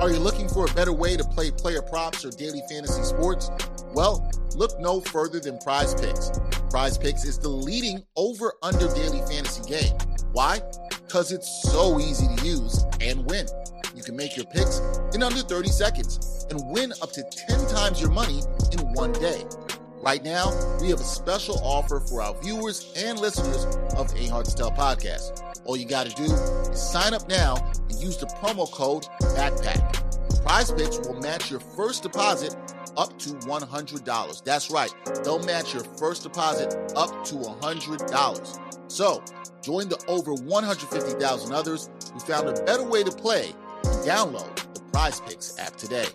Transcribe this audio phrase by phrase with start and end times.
[0.00, 3.50] Are you looking for a better way to play player props or daily fantasy sports?
[3.94, 6.30] Well, look no further than Prize Picks.
[6.70, 9.98] Prize Picks is the leading over under daily fantasy game.
[10.30, 10.60] Why?
[10.88, 13.48] Because it's so easy to use and win.
[13.96, 14.80] You can make your picks
[15.14, 19.42] in under 30 seconds and win up to 10 times your money in one day.
[20.00, 23.64] Right now, we have a special offer for our viewers and listeners
[23.96, 25.42] of Ain't Hard to Tell podcast.
[25.64, 27.56] All you got to do is sign up now
[27.90, 30.42] and use the promo code BACKPACK.
[30.44, 32.54] Prize Picks will match your first deposit
[32.96, 34.44] up to $100.
[34.44, 34.90] That's right,
[35.24, 38.90] they'll match your first deposit up to $100.
[38.90, 39.22] So,
[39.62, 43.52] join the over 150,000 others who found a better way to play
[43.84, 46.06] and download the Prize Picks app today.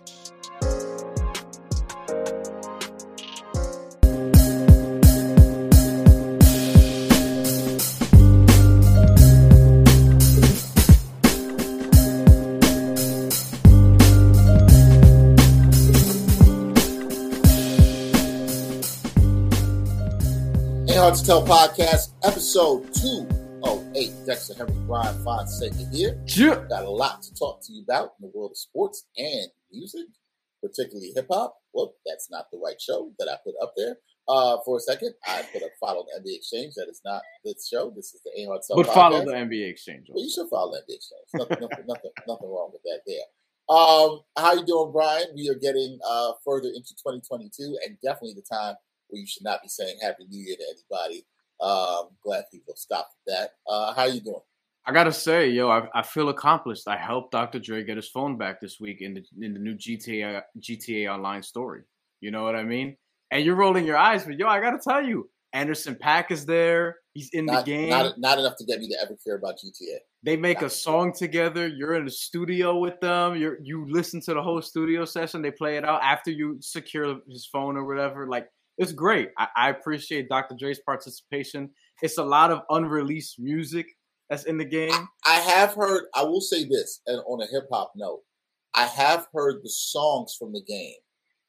[21.04, 24.26] Hard to Tell podcast, episode 208.
[24.26, 26.18] Dexter Henry Brian Fonseca here.
[26.28, 26.64] Yeah.
[26.70, 30.08] Got a lot to talk to you about in the world of sports and music,
[30.64, 31.58] particularly hip hop.
[31.74, 33.98] Well, that's not the right show that I put up there.
[34.30, 36.76] Uh, for a second, I put up follow the NBA Exchange.
[36.76, 37.92] That is not this show.
[37.94, 38.94] This is the A Hard to Tell But podcast.
[38.94, 40.06] follow the NBA exchange.
[40.08, 41.28] Well, you should follow that Exchange.
[41.34, 43.28] Nothing, nothing, nothing, nothing wrong with that there.
[43.68, 45.28] Um, how you doing, Brian?
[45.36, 48.76] We are getting uh, further into 2022, and definitely the time
[49.14, 51.26] where you should not be saying Happy New Year to anybody.
[51.62, 53.52] Um, glad people stopped that.
[53.70, 54.42] Uh, how you doing?
[54.86, 56.88] I gotta say, yo, I, I feel accomplished.
[56.88, 57.60] I helped Dr.
[57.60, 61.44] Dre get his phone back this week in the in the new GTA GTA Online
[61.44, 61.84] story.
[62.20, 62.98] You know what I mean?
[63.32, 66.98] And you're rolling your eyes, but yo, I gotta tell you, Anderson Paak is there.
[67.14, 67.90] He's in Not, the game.
[67.90, 69.98] not, not enough to get me to ever care about GTA.
[70.24, 71.68] they make a song together.
[71.68, 73.36] You're in the studio with them.
[73.36, 75.42] You you listen to the whole studio session.
[75.42, 78.28] They play it out after you secure his phone or whatever.
[78.28, 79.30] Like it's great.
[79.38, 80.56] I, I appreciate Dr.
[80.58, 81.70] Dre's participation.
[82.02, 83.88] It's a lot of unreleased music
[84.30, 85.08] that's in the game.
[85.26, 86.06] I have heard.
[86.16, 88.22] I will say this, and on a hip hop note,
[88.74, 90.96] I have heard the songs from the game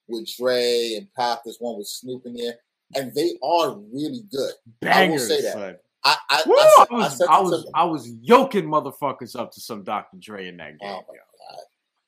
[0.09, 1.39] with Dre and Paak.
[1.45, 2.55] There's one with Snoop in there,
[2.95, 4.53] and they are really good.
[4.81, 5.53] Bangers, I will say that.
[5.55, 5.77] son.
[6.05, 6.55] I I, Woo!
[6.57, 10.19] I, I was, I was, I was yoking motherfuckers up to some Dr.
[10.19, 10.91] Dre in that oh game.
[10.91, 11.34] Oh my god!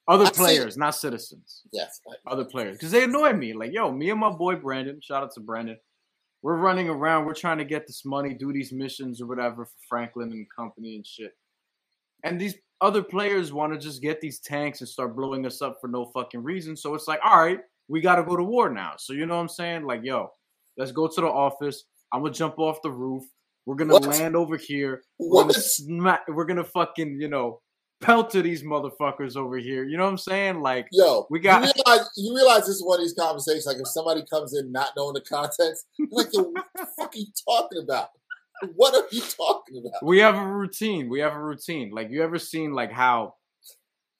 [0.08, 1.62] Other I players, not citizens.
[1.72, 3.52] Yes, I- Other players, because they annoy me.
[3.52, 5.00] Like, yo, me and my boy Brandon.
[5.00, 5.76] Shout out to Brandon.
[6.42, 7.24] We're running around.
[7.24, 10.94] We're trying to get this money, do these missions or whatever for Franklin and company
[10.96, 11.36] and shit.
[12.22, 15.78] And these other players want to just get these tanks and start blowing us up
[15.80, 16.76] for no fucking reason.
[16.76, 18.92] So it's like, all right, we got to go to war now.
[18.98, 19.84] So you know what I'm saying?
[19.86, 20.30] Like, yo,
[20.76, 21.84] let's go to the office.
[22.12, 23.24] I'm gonna jump off the roof.
[23.64, 24.06] We're gonna What?
[24.06, 25.02] land over here.
[25.18, 25.56] We're gonna What?
[25.56, 26.28] smack.
[26.28, 27.60] We're gonna fucking you know
[28.00, 29.84] pelter these motherfuckers over here.
[29.84, 30.60] You know what I'm saying?
[30.60, 33.66] Like, Yo, We got- You realize, you realize this is one of these conversations.
[33.66, 37.18] Like if somebody comes in not knowing the context, like, yo, what the fuck are
[37.18, 38.08] you talking about?
[38.74, 40.02] What are you talking about?
[40.02, 41.08] we have a routine.
[41.10, 41.90] We have a routine.
[41.90, 43.34] Like, you ever seen like how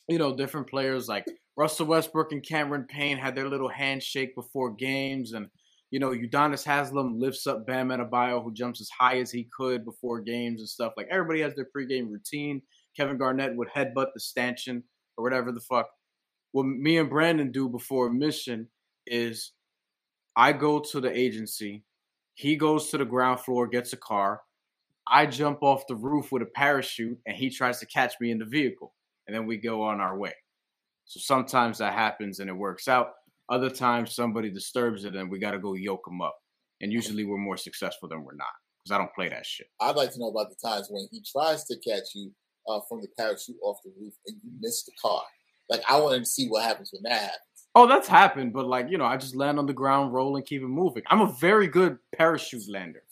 [0.08, 1.24] you know different players like
[1.56, 5.46] Russell Westbrook and Cameron Payne had their little handshake before games, and
[5.90, 9.86] you know Udonis Haslam lifts up Bam Adebayo, who jumps as high as he could
[9.86, 10.92] before games and stuff.
[10.98, 12.60] Like everybody has their pregame routine.
[12.96, 14.84] Kevin Garnett would headbutt the stanchion
[15.16, 15.86] or whatever the fuck.
[16.52, 18.68] What me and Brandon do before a mission
[19.06, 19.52] is
[20.36, 21.84] I go to the agency,
[22.34, 24.42] he goes to the ground floor, gets a car.
[25.08, 28.38] I jump off the roof with a parachute, and he tries to catch me in
[28.38, 28.92] the vehicle,
[29.26, 30.34] and then we go on our way.
[31.04, 33.12] So sometimes that happens and it works out.
[33.48, 36.36] Other times somebody disturbs it, and we got to go yoke them up.
[36.80, 38.48] And usually we're more successful than we're not
[38.82, 39.68] because I don't play that shit.
[39.80, 42.32] I'd like to know about the times when he tries to catch you
[42.68, 45.22] uh, from the parachute off the roof and you miss the car.
[45.68, 47.40] Like I wanted to see what happens when that happens.
[47.74, 50.46] Oh, that's happened, but like you know, I just land on the ground, roll, and
[50.46, 51.02] keep it moving.
[51.08, 53.02] I'm a very good parachute lander.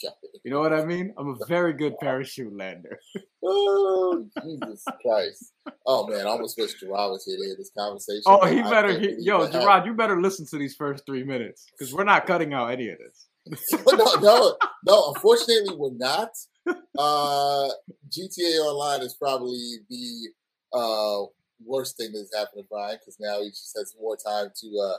[0.42, 1.12] You know what I mean?
[1.18, 2.98] I'm a very good parachute lander.
[3.46, 5.52] Oh, Jesus Christ.
[5.84, 8.22] Oh man, I almost wish Gerard was here to hear this conversation.
[8.24, 8.98] Oh, he better.
[8.98, 9.60] He, yo, happened.
[9.60, 12.88] Gerard, you better listen to these first three minutes because we're not cutting out any
[12.88, 13.26] of this.
[13.86, 14.56] no, no,
[14.86, 15.12] no.
[15.14, 16.30] Unfortunately, we're not.
[16.66, 17.68] Uh,
[18.08, 20.28] GTA Online is probably the
[20.72, 21.24] uh,
[21.64, 24.96] worst thing that's happened to Brian because now he just has more time to uh,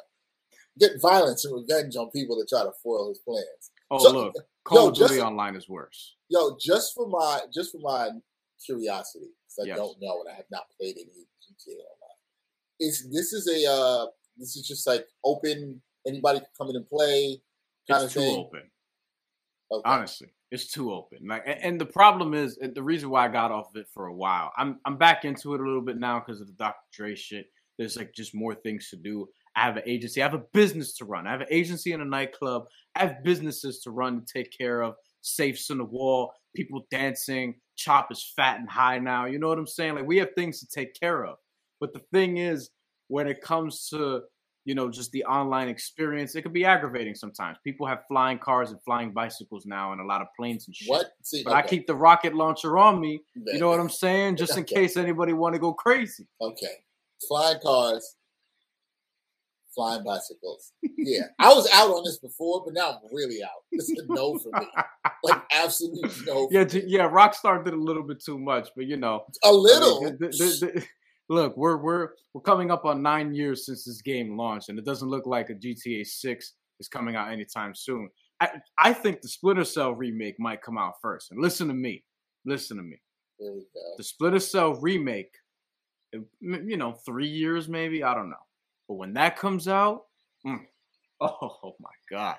[0.77, 3.71] get violence and revenge on people that try to foil his plans.
[3.91, 4.35] Oh, So- look,
[4.65, 6.15] Call of Duty Online is worse.
[6.27, 8.09] Yo, just for my just for my
[8.65, 9.77] curiosity, because I Yes.
[9.77, 12.19] don't know and I have not played any GTA Online.
[12.79, 14.07] Is this is a uh,
[14.37, 15.81] this is just like open?
[16.07, 17.41] Anybody can come in and play
[17.89, 18.37] kind It's of too thing.
[18.39, 18.71] open.
[19.71, 19.81] Okay.
[19.89, 21.19] Honestly, it's too open.
[21.27, 24.07] Like, and, and the problem is, the reason why I got off of it for
[24.07, 26.75] a while, I'm I'm back into it a little bit now because of the Dr.
[26.91, 27.47] Dre shit.
[27.77, 29.27] There's like just more things to do.
[29.55, 30.21] I have an agency.
[30.21, 31.27] I have a business to run.
[31.27, 32.65] I have an agency and a nightclub.
[32.95, 34.95] I have businesses to run to take care of.
[35.21, 37.55] Safes in the wall, people dancing.
[37.75, 39.25] Chop is fat and high now.
[39.25, 39.95] You know what I'm saying?
[39.95, 41.37] Like we have things to take care of.
[41.79, 42.69] But the thing is,
[43.07, 44.21] when it comes to
[44.65, 46.35] you know, just the online experience.
[46.35, 47.57] It could be aggravating sometimes.
[47.63, 50.89] People have flying cars and flying bicycles now and a lot of planes and shit.
[50.89, 51.11] What?
[51.23, 51.59] See, but okay.
[51.59, 53.21] I keep the rocket launcher on me.
[53.35, 54.35] You know what I'm saying?
[54.37, 54.75] Just in Okay.
[54.75, 56.27] case anybody want to go crazy.
[56.41, 56.73] Okay.
[57.27, 58.15] Flying cars,
[59.73, 60.71] flying bicycles.
[60.97, 61.23] Yeah.
[61.39, 63.49] I was out on this before, but now I'm really out.
[63.71, 64.65] This is a no for me.
[65.23, 66.47] Like, absolute no.
[66.51, 67.09] Yeah, yeah.
[67.09, 70.01] Rockstar did a little bit too much, but you know, A I mean, little.
[70.01, 70.27] the- the-
[70.73, 70.85] the-
[71.29, 74.85] look, we're we're we're coming up on nine years since this game launched, and it
[74.85, 78.09] doesn't look like a GTA Six is coming out anytime soon.
[78.41, 81.31] I I think the Splinter Cell remake might come out first.
[81.31, 82.03] And listen to me,
[82.45, 82.99] listen to me.
[83.39, 83.81] There we go.
[83.97, 85.31] the Splinter Cell remake,
[86.41, 88.03] you know, three years maybe.
[88.03, 88.35] I don't know.
[88.87, 90.03] But when that comes out,
[90.45, 90.59] mm,
[91.21, 92.37] oh my god,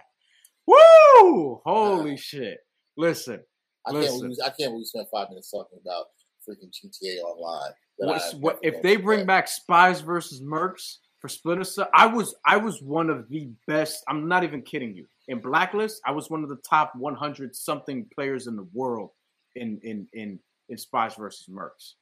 [0.67, 1.61] woo!
[1.65, 2.59] Holy shit!
[2.97, 3.41] Listen,
[3.87, 4.21] I can't, Listen.
[4.21, 6.07] believe, I can't believe we spent five minutes talking about
[6.49, 7.73] freaking GTA Online.
[7.97, 9.27] what's, what if they bring play.
[9.27, 11.89] back Spies versus Mercs for Splinter Cell?
[11.95, 14.05] I was I was one of the best.
[14.09, 15.07] I'm not even kidding you.
[15.29, 19.11] In Blacklist, I was one of the top 100 something players in the world
[19.55, 20.39] in in in
[20.69, 21.95] in Spies versus Mercs.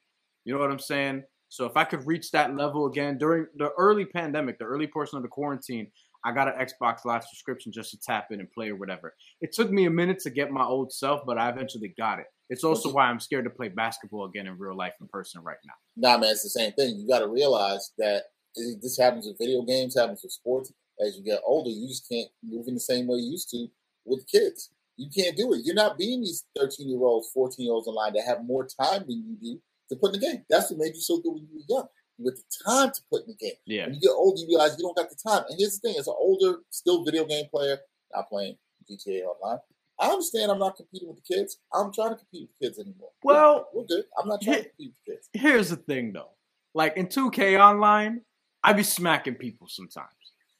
[0.43, 1.23] You know what I'm saying?
[1.49, 5.17] So if I could reach that level again during the early pandemic, the early portion
[5.17, 5.87] of the quarantine,
[6.25, 9.13] I got an Xbox Live subscription just to tap in and play or whatever.
[9.41, 12.25] It took me a minute to get my old self, but I eventually got it.
[12.49, 15.57] It's also why I'm scared to play basketball again in real life in person right
[15.65, 15.73] now.
[15.97, 16.95] Nah, man, it's the same thing.
[16.97, 18.23] You got to realize that
[18.55, 20.71] this happens with video games, happens with sports.
[21.05, 23.67] As you get older, you just can't move in the same way you used to
[24.05, 24.69] with kids.
[24.97, 25.61] You can't do it.
[25.65, 29.03] You're not being these 13 year olds, 14 year olds online that have more time
[29.07, 30.45] than you do to put in the game.
[30.49, 31.87] That's what made you so good when you were young.
[32.17, 33.57] You had the time to put in the game.
[33.65, 33.85] Yeah.
[33.85, 35.43] When you get older, you realize you don't got the time.
[35.49, 37.77] And here's the thing: as an older, still video game player,
[38.13, 38.55] not playing
[38.89, 39.59] GTA Online,
[39.99, 41.57] I understand I'm not competing with the kids.
[41.73, 43.09] I'm trying to compete with kids anymore.
[43.23, 44.03] Well, we're good.
[44.21, 45.29] I'm not trying to compete with kids.
[45.33, 46.31] here's the thing though.
[46.73, 48.21] Like in 2K online,
[48.63, 50.09] I be smacking people sometimes.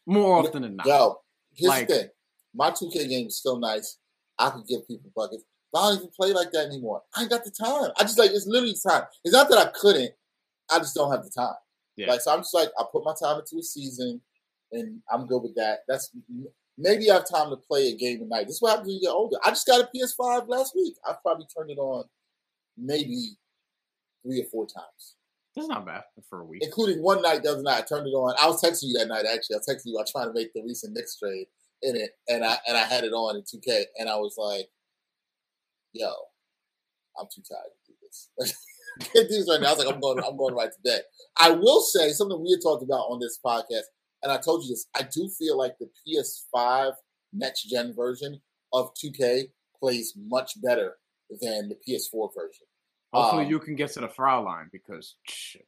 [0.05, 0.85] More often than not.
[0.85, 1.19] Yo,
[1.53, 2.09] here's Like- the thing:
[2.53, 3.97] my 2K game is still nice.
[4.39, 5.43] I can give people buckets.
[5.73, 7.01] But I don't even play like that anymore.
[7.15, 7.91] I ain't got the time.
[7.99, 9.03] I just like it's literally time.
[9.25, 10.11] It's not that I couldn't.
[10.71, 11.55] I just don't have the time.
[11.97, 12.07] Yeah.
[12.11, 14.21] Like so, I'm just like I put my time into a season,
[14.71, 15.79] and I'm good with that.
[15.87, 16.11] That's
[16.77, 18.47] maybe I have time to play a game a night.
[18.47, 19.37] This is what happens when you get older.
[19.45, 20.95] I just got a PS5 last week.
[21.05, 22.05] I probably turned it on
[22.77, 23.37] maybe
[24.23, 25.15] three or four times,
[25.55, 26.63] That's not bad for a week.
[26.63, 27.77] including one night the other night.
[27.77, 28.35] I turned it on.
[28.41, 29.55] I was texting you that night actually.
[29.55, 29.97] I was texting you.
[29.97, 31.47] I was trying to make the recent Knicks trade
[31.81, 34.67] in it, and I and I had it on in 2K, and I was like,
[35.93, 36.09] "Yo,
[37.19, 38.29] I'm too tired to do this."
[39.13, 39.67] Can't do this right now.
[39.67, 40.19] I was like, "I'm going.
[40.23, 41.01] I'm going right to bed."
[41.37, 43.87] I will say something we had talked about on this podcast,
[44.25, 44.87] and I told you this.
[44.95, 46.93] I do feel like the PS5
[47.31, 48.41] next gen version
[48.73, 49.43] of 2K
[49.79, 50.95] plays much better
[51.41, 52.65] than the PS4 version.
[53.13, 55.67] Hopefully um, you can get to the foul line because shit,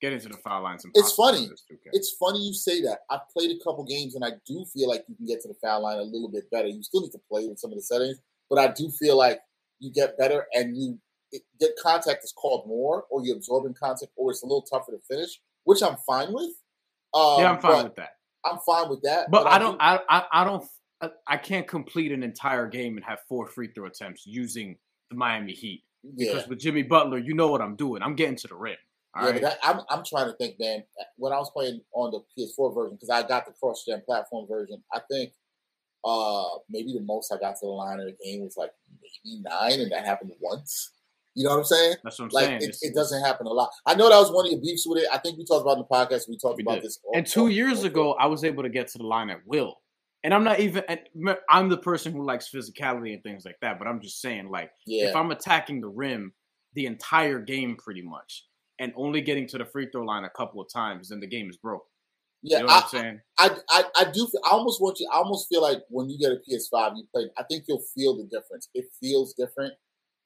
[0.00, 1.44] getting to the foul line's It's funny.
[1.44, 1.90] in this 2K.
[1.92, 3.00] It's funny you say that.
[3.10, 5.56] I've played a couple games and I do feel like you can get to the
[5.62, 6.68] foul line a little bit better.
[6.68, 8.18] You still need to play with some of the settings,
[8.48, 9.40] but I do feel like
[9.80, 10.98] you get better and you
[11.30, 14.92] it, get contact is called more, or you're absorbing contact, or it's a little tougher
[14.92, 16.52] to finish, which I'm fine with.
[17.16, 18.10] Um, yeah, I'm fine with that.
[18.44, 19.30] I'm fine with that.
[19.30, 19.80] But I do- don't.
[19.80, 20.64] I, I I don't.
[21.00, 24.76] I, I can't complete an entire game and have four free throw attempts using
[25.10, 28.02] the Miami Heat yeah, because with Jimmy Butler, you know what I'm doing.
[28.02, 28.76] I'm getting to the rim.
[29.14, 29.30] All yeah.
[29.30, 29.42] right.
[29.42, 30.84] But that, I'm I'm trying to think, man.
[31.16, 34.82] When I was playing on the PS4 version, because I got the cross-gen platform version,
[34.92, 35.32] I think
[36.04, 38.70] uh maybe the most I got to the line in the game was like
[39.00, 40.92] maybe nine, and that happened once.
[41.36, 41.96] You know what I'm saying?
[42.02, 42.62] That's what I'm Like saying.
[42.62, 43.70] it, it doesn't happen a lot.
[43.84, 45.08] I know that was one of your beefs with it.
[45.12, 46.28] I think we talked about it in the podcast.
[46.28, 46.84] We talked We about did.
[46.84, 46.98] this.
[47.14, 49.76] And two years ago, I was able to get to the line at will.
[50.24, 50.82] And I'm not even.
[51.48, 53.78] I'm the person who likes physicality and things like that.
[53.78, 56.32] But I'm just saying, like, yeah, if I'm attacking the rim
[56.74, 58.44] the entire game, pretty much,
[58.80, 61.48] and only getting to the free throw line a couple of times, then the game
[61.48, 61.84] is broke.
[62.42, 62.58] yeah.
[62.58, 63.20] You know what I'm saying?
[63.38, 64.26] I, I, I do.
[64.26, 65.08] feel- I almost want you.
[65.12, 67.24] I almost feel like when you get a PS5, you play.
[67.38, 68.68] I think you'll feel the difference.
[68.74, 69.74] It feels different.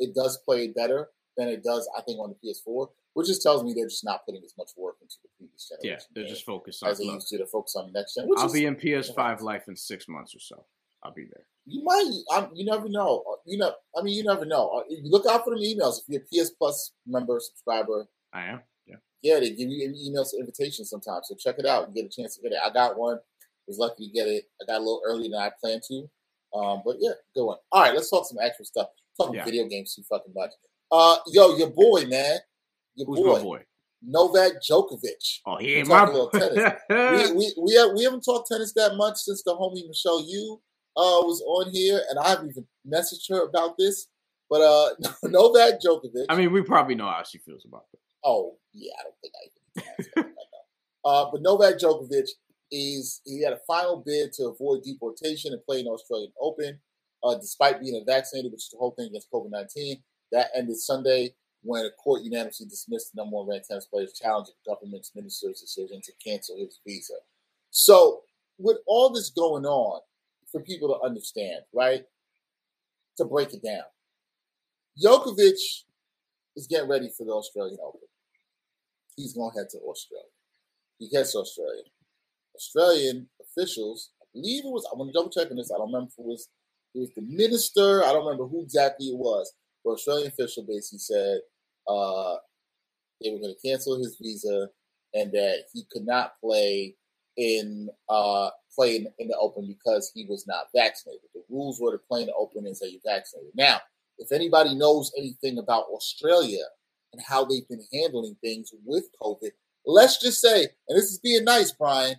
[0.00, 1.88] It does play better than it does.
[1.96, 4.70] I think on the PS4, which just tells me they're just not putting as much
[4.76, 6.00] work into the previous generation.
[6.00, 6.90] Yeah, they're just focused on.
[6.90, 7.38] as they used to.
[7.38, 8.28] To focus on the next gen.
[8.36, 10.64] I'll is, be in PS5 life in six months or so.
[11.02, 11.44] I'll be there.
[11.66, 12.10] You might.
[12.32, 13.22] I'm, you never know.
[13.30, 13.72] Uh, You know.
[13.96, 14.68] I mean, you never know.
[14.68, 16.00] Uh, You look out for them emails.
[16.08, 18.60] If you're a PS Plus member, subscriber, I am.
[18.86, 18.96] Yeah.
[19.22, 21.28] yeah, they give you an email invitation sometimes.
[21.28, 22.58] So check it out and get a chance to get it.
[22.64, 23.18] I got one.
[23.66, 24.44] Was lucky to get it.
[24.60, 26.10] I got a little earlier than I planned to.
[26.52, 27.58] Um, but yeah, good one.
[27.70, 28.88] All right, let's talk some actual stuff.
[29.20, 29.44] Talking Yeah.
[29.44, 30.50] video games too fucking much.
[30.90, 32.38] Uh, yo, your boy, man,
[32.94, 33.64] your Who's boy, boy?
[34.02, 35.40] Novak Djokovic.
[35.46, 36.72] Oh, he ain't my Talk a little tennis.
[36.90, 40.60] we, we, we, have, we haven't talked tennis that much since the homie Michelle Yu
[40.96, 44.08] uh, was on here, and I haven't even messaged her about this.
[44.48, 46.26] But uh, Novak Djokovic.
[46.28, 48.00] I mean, we probably know how she feels about it.
[48.24, 50.34] Oh yeah, I don't think I even.
[51.04, 52.28] uh, but Novak Djokovic
[52.72, 56.80] is he had a final bid to avoid deportation and play in Australian Open,
[57.22, 60.02] uh, despite being vaccinated, which is the whole thing against COVID nineteen.
[60.32, 64.48] That ended Sunday when a court unanimously dismissed the number one ranked tennis player's challenge
[64.48, 67.14] of the government's minister's decision to cancel his visa.
[67.70, 68.22] So,
[68.58, 70.00] with all this going on,
[70.50, 72.02] for people to understand, right?
[73.18, 73.84] To break it down,
[75.02, 75.58] Djokovic
[76.56, 78.00] is getting ready for the Australian Open.
[79.16, 80.26] He's going to head to Australia.
[80.98, 81.82] He gets to Australia.
[82.54, 85.70] Australian officials, I believe it was, I want to double check on this.
[85.70, 86.48] I don't remember if it was,
[86.94, 88.04] it was the minister.
[88.04, 89.52] I don't remember who exactly it was.
[89.84, 91.40] But Australian official basically said
[91.88, 92.36] uh,
[93.20, 94.68] they were going to cancel his visa
[95.14, 96.94] and that he could not play
[97.36, 101.22] in uh, play in, in, the Open because he was not vaccinated.
[101.34, 103.52] The rules were to play in the Open and say you're vaccinated.
[103.54, 103.80] Now,
[104.18, 106.64] if anybody knows anything about Australia
[107.12, 109.50] and how they've been handling things with COVID,
[109.86, 112.16] let's just say, and this is being nice, Brian,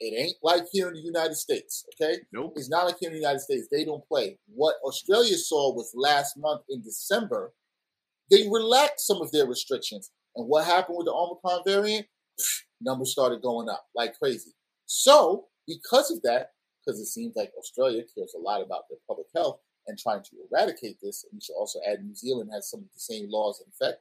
[0.00, 2.20] it ain't like here in the United States, okay?
[2.32, 2.54] Nope.
[2.56, 3.68] It's not like here in the United States.
[3.70, 4.38] They don't play.
[4.46, 7.52] What Australia saw was last month in December,
[8.30, 10.10] they relaxed some of their restrictions.
[10.34, 12.06] And what happened with the Omicron variant?
[12.80, 14.52] Numbers started going up like crazy.
[14.86, 19.26] So, because of that, because it seems like Australia cares a lot about their public
[19.36, 22.80] health and trying to eradicate this, and we should also add New Zealand has some
[22.80, 24.00] of the same laws in effect,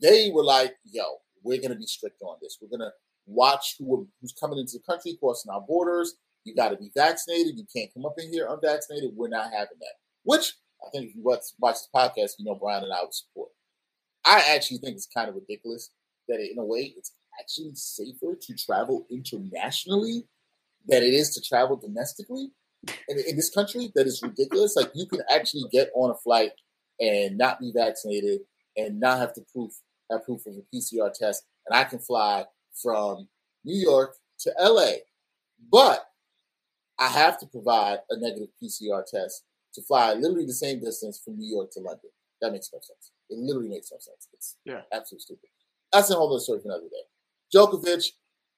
[0.00, 1.02] they were like, yo,
[1.42, 2.58] we're going to be strict on this.
[2.60, 2.92] We're going to
[3.26, 6.14] watch who who's coming into the country, crossing our borders.
[6.44, 7.56] You got to be vaccinated.
[7.56, 9.12] You can't come up in here unvaccinated.
[9.14, 9.94] We're not having that.
[10.24, 13.14] Which I think if you watch, watch this podcast, you know Brian and I would
[13.14, 13.50] support.
[14.24, 15.90] I actually think it's kind of ridiculous
[16.28, 20.26] that in a way it's actually safer to travel internationally
[20.86, 22.50] than it is to travel domestically
[23.08, 23.90] in, in this country.
[23.94, 24.76] That is ridiculous.
[24.76, 26.52] Like you can actually get on a flight
[27.00, 28.40] and not be vaccinated
[28.76, 29.72] and not have to proof
[30.10, 32.44] have proof of a PCR test, and I can fly
[32.80, 33.28] from
[33.64, 34.92] New York to LA,
[35.70, 36.06] but
[36.98, 41.38] I have to provide a negative PCR test to fly literally the same distance from
[41.38, 42.10] New York to London.
[42.40, 43.12] That makes no sense.
[43.30, 44.28] It literally makes no sense.
[44.32, 44.82] It's yeah.
[44.92, 45.48] absolutely stupid.
[45.92, 47.54] That's a whole other story for another day.
[47.54, 48.12] Djokovic,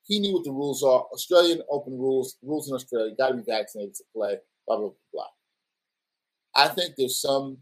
[0.04, 1.04] he knew what the rules are.
[1.12, 4.94] Australian Open rules, rules in Australia, got to be vaccinated to play, blah, blah, blah,
[5.12, 5.26] blah.
[6.54, 7.59] I think there's some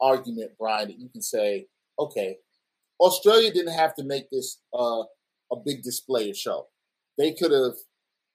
[0.00, 1.66] argument, Brian, that you can say,
[1.98, 2.36] okay,
[3.00, 5.02] Australia didn't have to make this uh,
[5.54, 6.66] a big display or show.
[7.18, 7.74] They could have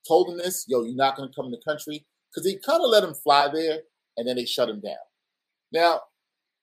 [0.08, 2.84] told him this, yo, you're not going to come in the country, because they kind
[2.84, 3.80] of let him fly there
[4.18, 4.96] and then they shut him down.
[5.72, 6.02] Now,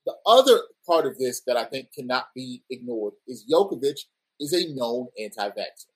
[0.04, 3.98] the other part of this that I think cannot be ignored is Djokovic
[4.38, 5.90] is a known anti-vaxxer.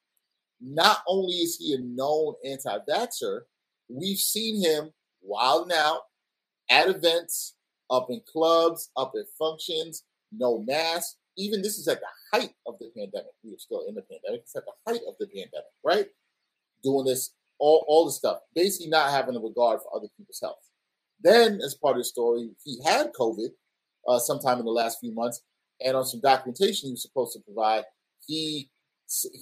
[0.60, 3.40] Not only is he a known anti-vaxxer,
[3.88, 4.90] we've seen him
[5.22, 6.00] wilding out
[6.70, 7.54] at events,
[7.90, 12.78] up in clubs, up at functions, no mask, even this is at the height of
[12.78, 13.32] the pandemic.
[13.44, 14.42] We are still in the pandemic.
[14.42, 16.06] It's at the height of the pandemic, right?
[16.82, 20.58] Doing this, all, all the stuff, basically not having a regard for other people's health.
[21.22, 23.50] Then, as part of the story, he had COVID
[24.08, 25.42] uh, sometime in the last few months,
[25.84, 27.84] and on some documentation he was supposed to provide,
[28.26, 28.70] he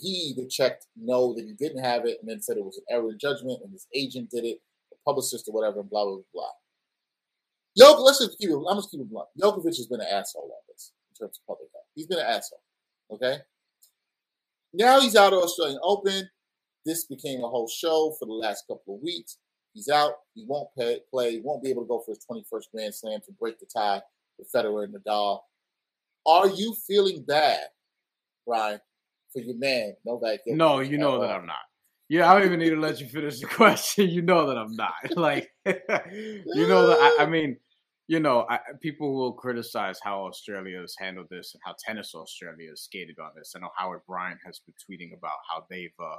[0.01, 2.85] he the checked no that he didn't have it, and then said it was an
[2.91, 4.59] error in judgment, and his agent did it,
[4.93, 6.51] a publicist or whatever, and blah blah blah.
[7.79, 8.57] Jokic, let's just keep it.
[8.69, 9.29] I'm just keep it blunt.
[9.41, 11.85] Djokovic has been an asshole on this terms of public health.
[11.95, 12.63] He's been an asshole.
[13.13, 13.39] Okay.
[14.73, 16.29] Now he's out of Australian Open.
[16.85, 19.39] This became a whole show for the last couple of weeks.
[19.75, 20.13] He's out.
[20.35, 21.33] He won't pay, play.
[21.33, 24.03] He won't be able to go for his 21st Grand Slam to break the tie
[24.39, 25.41] with Federer and Nadal.
[26.27, 27.61] Are you feeling bad,
[28.47, 28.81] Brian,
[29.33, 30.41] for your man Novak?
[30.47, 31.57] No, you know that I'm not.
[32.09, 34.09] Yeah, I don't even need to let you finish the question.
[34.09, 34.93] You know that I'm not.
[35.17, 37.57] Like, you know that I, I mean,
[38.09, 42.71] you know, I, people will criticize how Australia has handled this and how Tennis Australia
[42.71, 43.53] has skated on this.
[43.55, 46.17] I know Howard Bryant has been tweeting about how they've uh,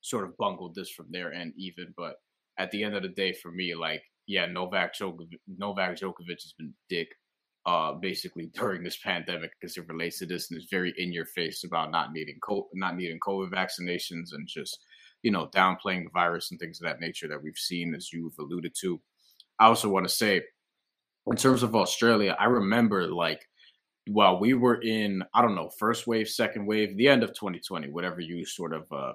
[0.00, 1.94] sort of bungled this from their end, even.
[1.96, 2.16] But
[2.58, 6.54] at the end of the day, for me, like, yeah, Novak Djokovic, Novak Djokovic has
[6.58, 7.08] been dick,
[7.66, 11.26] uh, basically during this pandemic because it relates to this and is very in your
[11.26, 14.80] face about not needing co- not needing COVID vaccinations and just
[15.22, 18.34] you know downplaying the virus and things of that nature that we've seen, as you've
[18.40, 19.00] alluded to.
[19.60, 20.42] I also want to say
[21.26, 23.42] in terms of Australia, I remember like
[24.08, 27.88] while we were in, I don't know, first wave, second wave, the end of 2020,
[27.90, 29.12] whatever you sort of, uh,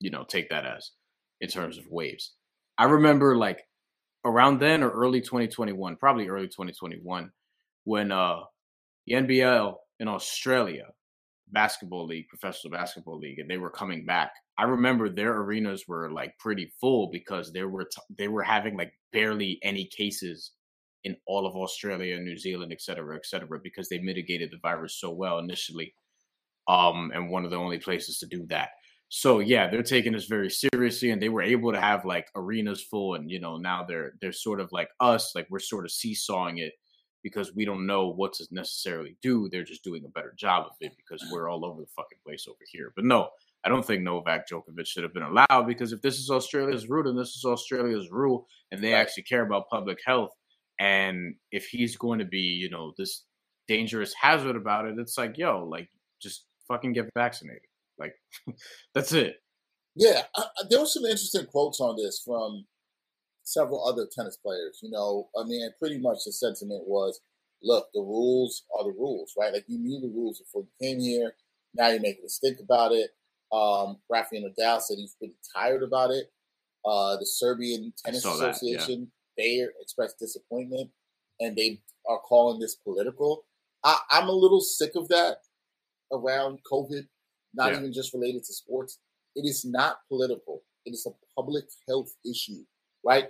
[0.00, 0.92] you know, take that as
[1.40, 2.32] in terms of waves.
[2.78, 3.60] I remember like
[4.24, 7.30] around then or early 2021, probably early 2021,
[7.84, 8.40] when uh,
[9.06, 10.86] the NBL in Australia
[11.52, 14.32] basketball league, professional basketball league, and they were coming back.
[14.58, 18.76] I remember their arenas were like pretty full because they were t- they were having
[18.76, 20.52] like barely any cases
[21.04, 24.98] in all of Australia, New Zealand, et cetera, et cetera, because they mitigated the virus
[24.98, 25.94] so well initially.
[26.66, 28.70] Um, and one of the only places to do that.
[29.10, 32.82] So yeah, they're taking this very seriously, and they were able to have like arenas
[32.82, 35.92] full, and you know now they're they're sort of like us, like we're sort of
[35.92, 36.72] seesawing it
[37.22, 39.48] because we don't know what to necessarily do.
[39.48, 42.46] They're just doing a better job of it because we're all over the fucking place
[42.48, 42.92] over here.
[42.96, 43.28] But no,
[43.64, 47.06] I don't think Novak Djokovic should have been allowed because if this is Australia's route
[47.06, 50.30] and this is Australia's rule, and they actually care about public health,
[50.80, 53.24] and if he's going to be, you know, this
[53.68, 55.88] dangerous hazard about it, it's like, yo, like
[56.20, 57.62] just fucking get vaccinated.
[57.98, 58.14] Like
[58.94, 59.36] that's it.
[59.96, 62.64] Yeah, I, there were some interesting quotes on this from
[63.44, 64.80] several other tennis players.
[64.82, 67.20] You know, I mean, pretty much the sentiment was,
[67.62, 69.52] look, the rules are the rules, right?
[69.52, 71.34] Like you knew the rules before you came here.
[71.74, 73.10] Now you're making a think about it.
[73.52, 76.26] Um, Rafael Nadal said he's pretty tired about it.
[76.84, 79.10] Uh, the Serbian Tennis Association.
[79.36, 80.90] They expressed disappointment
[81.40, 83.44] and they are calling this political.
[83.82, 85.38] I, am a little sick of that
[86.12, 87.06] around COVID,
[87.54, 87.78] not yeah.
[87.78, 88.98] even just related to sports.
[89.34, 90.62] It is not political.
[90.84, 92.64] It is a public health issue
[93.04, 93.26] right?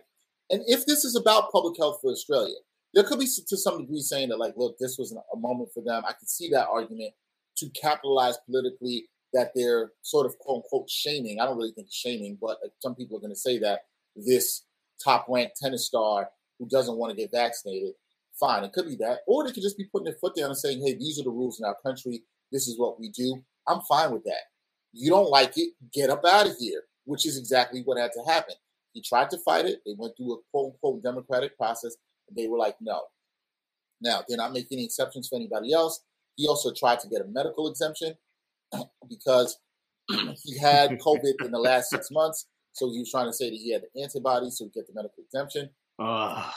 [0.51, 2.55] And if this is about public health for Australia,
[2.95, 5.83] there could be to some degree saying that, like, look, this was a moment for
[5.83, 6.05] them.
[6.07, 7.13] I can see that argument
[7.57, 11.41] to capitalize politically that they're sort of quote unquote shaming.
[11.41, 13.81] I don't really think shaming, but some people are going to say that
[14.15, 14.63] this
[15.03, 17.95] top ranked tennis star who doesn't want to get vaccinated,
[18.39, 19.21] fine, it could be that.
[19.27, 21.31] Or they could just be putting their foot down and saying, hey, these are the
[21.31, 22.23] rules in our country.
[22.53, 23.43] This is what we do.
[23.67, 24.51] I'm fine with that.
[24.93, 28.33] You don't like it, get up out of here, which is exactly what had to
[28.33, 28.55] happen.
[28.93, 29.81] He tried to fight it.
[29.85, 31.97] They went through a quote unquote democratic process,
[32.29, 33.03] and they were like, no.
[34.01, 36.01] Now, they're not making any exceptions for anybody else.
[36.37, 38.15] He also tried to get a medical exemption
[39.09, 39.59] because
[40.43, 42.47] he had COVID in the last six months.
[42.75, 45.25] So he was trying to say that he had the antibodies to get the medical
[45.25, 45.71] exemption.
[45.99, 46.51] Uh.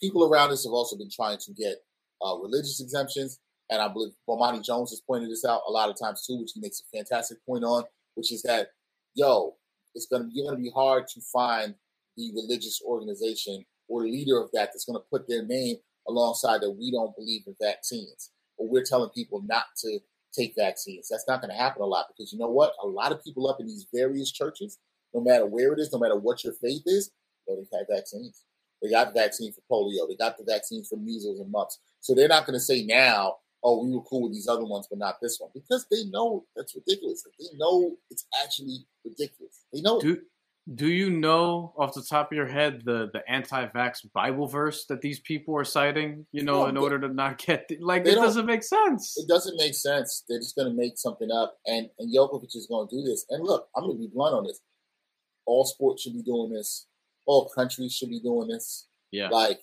[0.00, 1.76] People around us have also been trying to get
[2.24, 3.38] uh, religious exemptions.
[3.70, 6.52] And I believe Bomani Jones has pointed this out a lot of times too, which
[6.54, 7.84] he makes a fantastic point on,
[8.14, 8.68] which is that,
[9.14, 9.54] yo,
[9.94, 11.74] it's gonna be gonna be hard to find
[12.16, 15.76] the religious organization or leader of that that's going to put their name
[16.08, 19.98] alongside that we don't believe in vaccines or we're telling people not to
[20.32, 21.08] take vaccines.
[21.10, 22.72] That's not going to happen a lot because you know what?
[22.82, 24.78] A lot of people up in these various churches,
[25.14, 27.10] no matter where it is, no matter what your faith is,
[27.46, 28.44] well, they've had vaccines.
[28.82, 30.08] They got the vaccine for polio.
[30.08, 31.78] They got the vaccines for measles and mumps.
[32.00, 34.86] So they're not going to say now, oh, we were cool with these other ones,
[34.90, 37.24] but not this one, because they know that's ridiculous.
[37.38, 39.64] They know it's actually ridiculous.
[39.72, 40.20] They know do,
[40.74, 45.00] do you know off the top of your head the the anti-vax Bible verse that
[45.00, 46.26] these people are citing?
[46.32, 49.14] You know, no, in order to not get the, like it doesn't make sense.
[49.16, 50.24] It doesn't make sense.
[50.28, 53.24] They're just going to make something up, and and Djokovic is going to do this.
[53.30, 54.60] And look, I'm going to be blunt on this.
[55.46, 56.86] All sports should be doing this.
[57.26, 58.86] All countries should be doing this.
[59.10, 59.28] Yeah.
[59.28, 59.60] Like,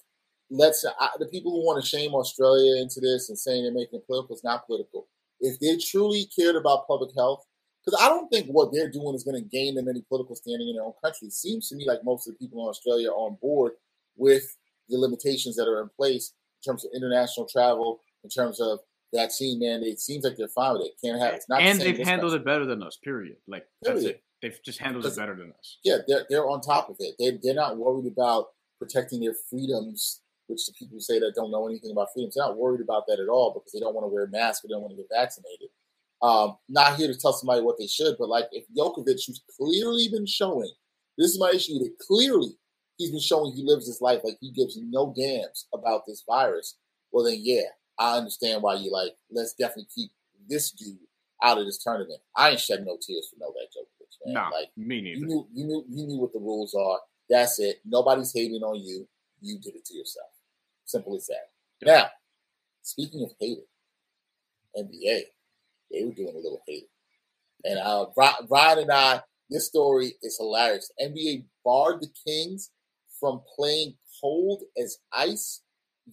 [0.50, 4.02] let's I, the people who want to shame Australia into this and saying they're making
[4.08, 4.36] political.
[4.36, 5.08] is not political.
[5.39, 7.46] If they truly cared about public health,
[7.84, 10.70] because I don't think what they're doing is going to gain them any political standing
[10.70, 11.28] in their own country.
[11.28, 13.74] It seems to me like most of the people in Australia are on board
[14.15, 14.56] with
[14.88, 18.80] the limitations that are in place in terms of international travel, in terms of
[19.13, 19.93] vaccine mandate.
[19.93, 20.93] It seems like they're fine with it.
[21.04, 21.62] Can't have it's not.
[21.62, 22.97] And the they've handled it better than us.
[22.97, 23.38] Period.
[23.47, 24.04] Like period.
[24.04, 24.24] that's it.
[24.41, 25.78] They've just handled it better than us.
[25.84, 27.15] Yeah, they're they're on top of it.
[27.19, 28.47] They they're not worried about
[28.80, 32.36] protecting their freedoms, which the people say that don't know anything about freedoms.
[32.36, 34.63] They're not worried about that at all because they don't want to wear a mask
[34.63, 35.69] or they don't want to get vaccinated.
[36.21, 40.08] Um, not here to tell somebody what they should, but like if Djokovic, who's clearly
[40.12, 40.71] been showing,
[41.17, 42.58] this is my issue, that clearly
[42.97, 46.78] he's been showing he lives his life like he gives no damns about this virus.
[47.12, 47.69] Well, then, yeah,
[48.02, 50.12] I understand why you like, let's definitely keep
[50.50, 50.98] this dude
[51.44, 52.20] out of this tournament.
[52.36, 54.34] I ain't shedding no tears for Novak Djokovic, man.
[54.34, 55.20] Nah, like, me neither.
[55.20, 57.00] You knew, you knew, you knew what the rules are.
[57.30, 57.78] That's it.
[57.86, 59.08] Nobody's hating on you.
[59.40, 60.30] You did it to yourself.
[60.86, 61.52] Simple as that.
[61.86, 62.08] Now,
[62.82, 63.66] speaking of hating,
[64.76, 65.22] NBA
[65.92, 66.88] they were doing a little hate.
[67.64, 70.92] And uh, Brian and I, this story is hilarious.
[71.02, 72.72] NBA barred the Kings
[73.20, 75.62] from playing cold as ice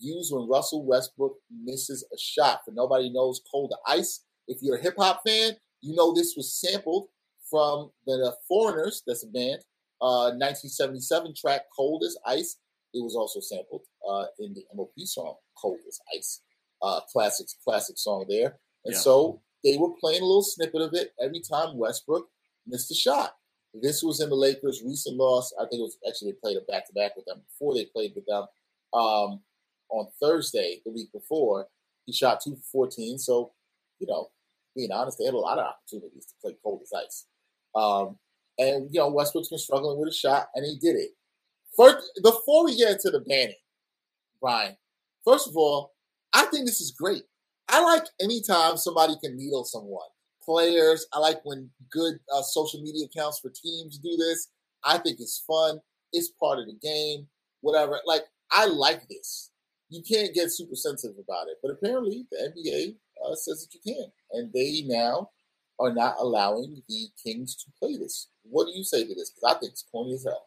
[0.01, 2.61] used when Russell Westbrook misses a shot.
[2.65, 4.25] For nobody knows cold ice.
[4.47, 7.09] If you're a hip hop fan, you know this was sampled
[7.51, 9.61] from the Foreigners, that's a band,
[10.01, 12.57] uh, 1977 track Cold as Ice.
[12.95, 16.43] It was also sampled uh, in the MOP song Cold as Ice.
[16.81, 18.59] Uh, classic, classic song there.
[18.85, 19.01] And yeah.
[19.01, 22.29] so they were playing a little snippet of it every time Westbrook
[22.67, 23.35] missed a shot.
[23.75, 25.53] This was in the Lakers' recent loss.
[25.59, 27.85] I think it was actually they played a back to back with them before they
[27.87, 28.47] played with them
[28.93, 29.41] um,
[29.91, 31.67] on Thursday, the week before.
[32.07, 33.19] He shot two for 14.
[33.19, 33.53] So,
[33.99, 34.29] you know,
[34.75, 37.27] being honest, they had a lot of opportunities to play cold as ice.
[37.75, 38.17] Um,
[38.59, 41.11] and you know, Westbrook's been struggling with a shot, and he did it.
[41.77, 43.55] First, before we get into the banning,
[44.41, 44.77] Brian,
[45.25, 45.93] first of all,
[46.33, 47.23] I think this is great.
[47.69, 50.09] I like anytime somebody can needle someone.
[50.43, 54.49] Players, I like when good uh, social media accounts for teams do this.
[54.85, 55.81] I think it's fun.
[56.13, 57.27] It's part of the game.
[57.61, 58.01] Whatever.
[58.07, 59.51] Like I like this.
[59.91, 63.95] You can't get super sensitive about it, but apparently the NBA uh, says that you
[63.95, 65.31] can, and they now
[65.79, 68.29] are not allowing the Kings to play this.
[68.43, 69.31] What do you say to this?
[69.31, 70.47] Because I think it's corny as hell.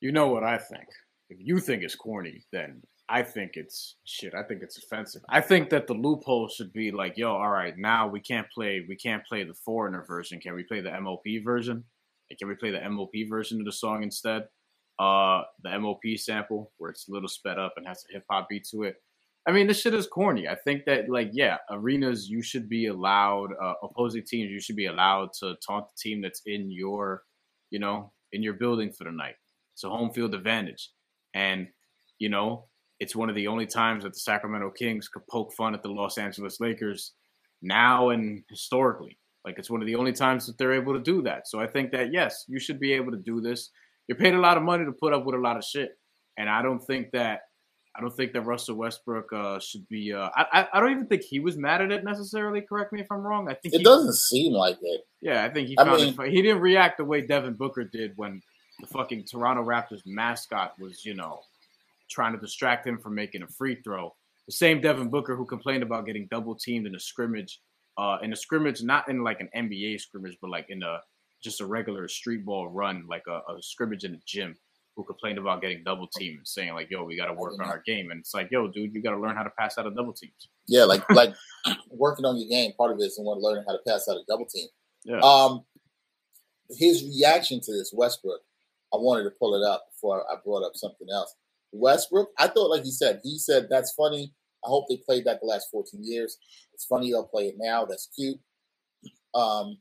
[0.00, 0.86] You know what I think.
[1.30, 4.34] If you think it's corny, then I think it's shit.
[4.34, 5.22] I think it's offensive.
[5.28, 8.84] I think that the loophole should be like, yo, all right, now we can't play
[8.88, 10.40] we can't play the foreigner version.
[10.40, 11.84] Can we play the MOP version?
[12.38, 14.48] Can we play the MOP version of the song instead?
[14.98, 18.48] Uh, the MOP sample where it's a little sped up and has a hip hop
[18.48, 18.96] beat to it.
[19.46, 20.48] I mean, this shit is corny.
[20.48, 24.76] I think that, like, yeah, arenas, you should be allowed, uh, opposing teams, you should
[24.76, 27.24] be allowed to taunt the team that's in your,
[27.70, 29.34] you know, in your building for the night.
[29.74, 30.90] It's a home field advantage.
[31.34, 31.66] And,
[32.18, 32.68] you know,
[33.00, 35.90] it's one of the only times that the Sacramento Kings could poke fun at the
[35.90, 37.12] Los Angeles Lakers
[37.60, 39.18] now and historically.
[39.44, 41.48] Like, it's one of the only times that they're able to do that.
[41.48, 43.70] So I think that, yes, you should be able to do this.
[44.08, 45.98] You're paid a lot of money to put up with a lot of shit.
[46.36, 47.42] And I don't think that
[47.96, 50.12] I don't think that Russell Westbrook uh, should be.
[50.12, 52.60] Uh, I I don't even think he was mad at it necessarily.
[52.60, 53.48] Correct me if I'm wrong.
[53.48, 55.02] I think it he, doesn't seem like it.
[55.20, 55.76] Yeah, I think he.
[55.76, 58.42] Found I mean, it, he didn't react the way Devin Booker did when
[58.80, 61.40] the fucking Toronto Raptors mascot was, you know,
[62.10, 64.12] trying to distract him from making a free throw.
[64.46, 67.60] The same Devin Booker who complained about getting double teamed in a scrimmage,
[67.96, 71.00] uh, in a scrimmage, not in like an NBA scrimmage, but like in a
[71.44, 74.56] just a regular street ball run, like a, a scrimmage in a gym
[74.96, 77.82] who complained about getting double teamed, saying like, "Yo, we got to work on our
[77.84, 79.94] game," and it's like, "Yo, dude, you got to learn how to pass out of
[79.94, 81.34] double teams." Yeah, like like
[81.90, 82.72] working on your game.
[82.76, 84.68] Part of it is and one learning how to pass out a double team.
[85.04, 85.20] Yeah.
[85.20, 85.64] Um,
[86.70, 88.40] his reaction to this Westbrook,
[88.92, 91.34] I wanted to pull it up before I brought up something else.
[91.72, 94.32] Westbrook, I thought, like he said, he said that's funny.
[94.64, 96.38] I hope they played that the last 14 years.
[96.72, 97.84] It's funny they'll play it now.
[97.84, 98.38] That's cute.
[99.34, 99.78] Um,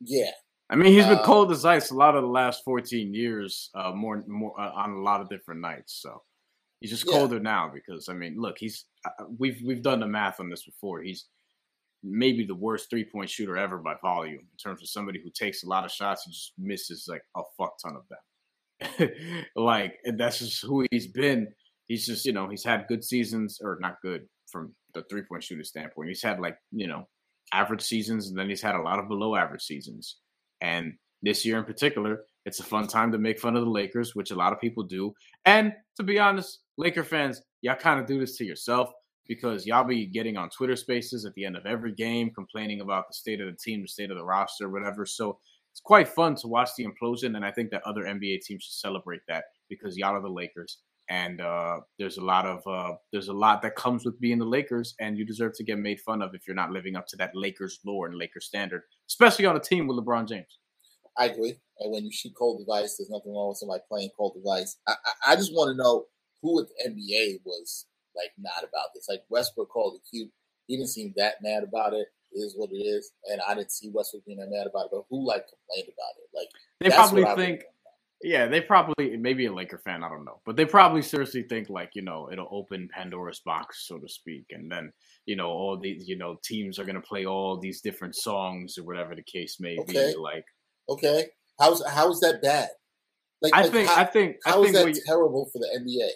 [0.00, 0.30] yeah,
[0.70, 3.70] I mean, he's been uh, cold as ice a lot of the last 14 years,
[3.74, 5.98] uh, more more uh, on a lot of different nights.
[6.00, 6.22] So
[6.78, 7.12] he's just yeah.
[7.12, 10.64] colder now because I mean, look, he's uh, we've we've done the math on this
[10.64, 11.02] before.
[11.02, 11.26] He's
[12.04, 15.64] maybe the worst three point shooter ever by volume in terms of somebody who takes
[15.64, 19.10] a lot of shots and just misses like a fuck ton of them.
[19.56, 21.48] like, and that's just who he's been.
[21.88, 25.42] He's just you know he's had good seasons or not good from the three point
[25.42, 26.08] shooter standpoint.
[26.08, 27.08] He's had like you know
[27.52, 30.16] average seasons and then he's had a lot of below average seasons
[30.60, 34.14] and this year in particular, it's a fun time to make fun of the Lakers,
[34.14, 35.12] which a lot of people do.
[35.44, 38.90] And to be honest, Laker fans, y'all kind of do this to yourself
[39.26, 43.08] because y'all be getting on Twitter spaces at the end of every game complaining about
[43.08, 45.04] the state of the team, the state of the roster, whatever.
[45.04, 45.38] So
[45.70, 47.36] it's quite fun to watch the implosion.
[47.36, 50.78] And I think that other NBA teams should celebrate that because y'all are the Lakers.
[51.10, 54.44] And uh, there's a lot of uh, there's a lot that comes with being the
[54.44, 57.16] Lakers, and you deserve to get made fun of if you're not living up to
[57.16, 60.58] that Lakers lore and Lakers standard, especially on a team with LeBron James.
[61.18, 61.56] I agree.
[61.80, 64.50] And when you shoot cold as ice, there's nothing wrong with somebody playing cold as
[64.50, 64.76] ice.
[64.86, 66.06] I, I, I just want to know
[66.42, 69.06] who at the NBA was like not about this.
[69.08, 70.30] Like Westbrook called it cute.
[70.66, 72.06] He didn't seem that mad about it.
[72.32, 74.90] it is what it is, and I didn't see Westbrook being that mad about it.
[74.92, 76.28] But who like complained about it?
[76.32, 76.48] Like
[76.80, 77.64] they probably think
[78.22, 81.70] yeah, they probably maybe a Laker fan, I don't know, but they probably seriously think
[81.70, 84.92] like you know it'll open Pandora's box, so to speak, and then
[85.26, 88.84] you know all these you know teams are gonna play all these different songs or
[88.84, 90.12] whatever the case may okay.
[90.12, 90.18] be.
[90.18, 90.44] Like,
[90.88, 91.26] okay,
[91.58, 92.68] how's how's that bad?
[93.40, 96.10] Like, I like think how, I think how I think that terrible for the NBA?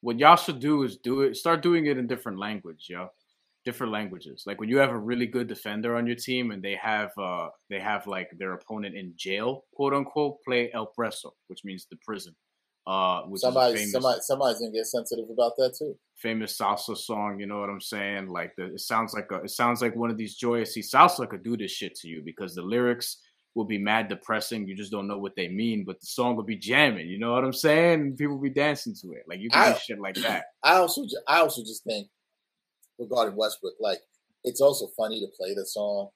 [0.00, 1.36] What y'all should do is do it.
[1.36, 3.10] Start doing it in different language, yo
[3.64, 4.44] different languages.
[4.46, 7.48] Like when you have a really good defender on your team and they have uh
[7.70, 11.96] they have like their opponent in jail, quote unquote, play El Preso, which means the
[12.04, 12.34] prison.
[12.84, 15.96] Uh, which somebody, famous, somebody, somebody's gonna get sensitive about that too.
[16.16, 18.26] Famous salsa song, you know what I'm saying?
[18.26, 20.74] Like the, it sounds like a, it sounds like one of these joyous.
[20.74, 23.18] See, salsa could do this shit to you because the lyrics
[23.54, 24.66] will be mad depressing.
[24.66, 27.06] You just don't know what they mean, but the song will be jamming.
[27.06, 28.16] You know what I'm saying?
[28.16, 29.24] People will be dancing to it.
[29.28, 30.46] Like you can I, do shit like that.
[30.64, 32.08] I also, I also just think
[32.98, 34.00] regarding Westbrook, like
[34.44, 36.08] it's also funny to play the song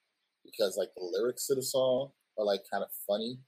[0.44, 3.38] because like the lyrics to the song are like kind of funny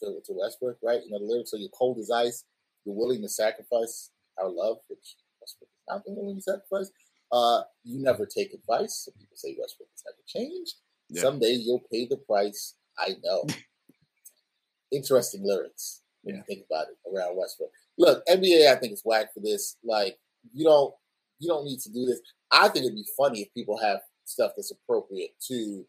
[0.00, 1.00] to, to Westbrook, right?
[1.04, 2.44] You know, the lyrics are "You're cold as ice,
[2.84, 6.90] you're willing to sacrifice our love," which Westbrook is not willing to sacrifice.
[7.30, 9.04] Uh, you never take advice.
[9.04, 10.74] So people say Westbrook has never changed.
[11.08, 11.22] Yeah.
[11.22, 12.74] Someday you'll pay the price.
[12.98, 13.46] I know.
[14.92, 16.40] Interesting lyrics when yeah.
[16.40, 17.70] you think about it around Westbrook.
[17.96, 19.76] Look, NBA, I think is whack for this.
[19.82, 20.18] Like,
[20.52, 20.92] you don't
[21.38, 22.20] you don't need to do this.
[22.52, 25.84] I think it'd be funny if people have stuff that's appropriate to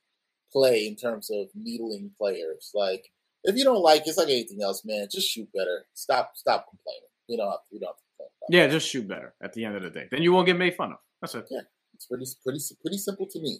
[0.51, 2.71] play in terms of needling players.
[2.73, 3.05] Like
[3.43, 5.07] if you don't like it, it's like anything else, man.
[5.11, 5.85] Just shoot better.
[5.93, 7.09] Stop stop complaining.
[7.27, 8.61] You know, you don't have to complain.
[8.61, 10.07] Yeah, just shoot better at the end of the day.
[10.09, 10.99] Then you won't get made fun of.
[11.21, 11.47] That's it.
[11.51, 11.61] Yeah,
[11.93, 13.59] it's pretty pretty pretty simple to me.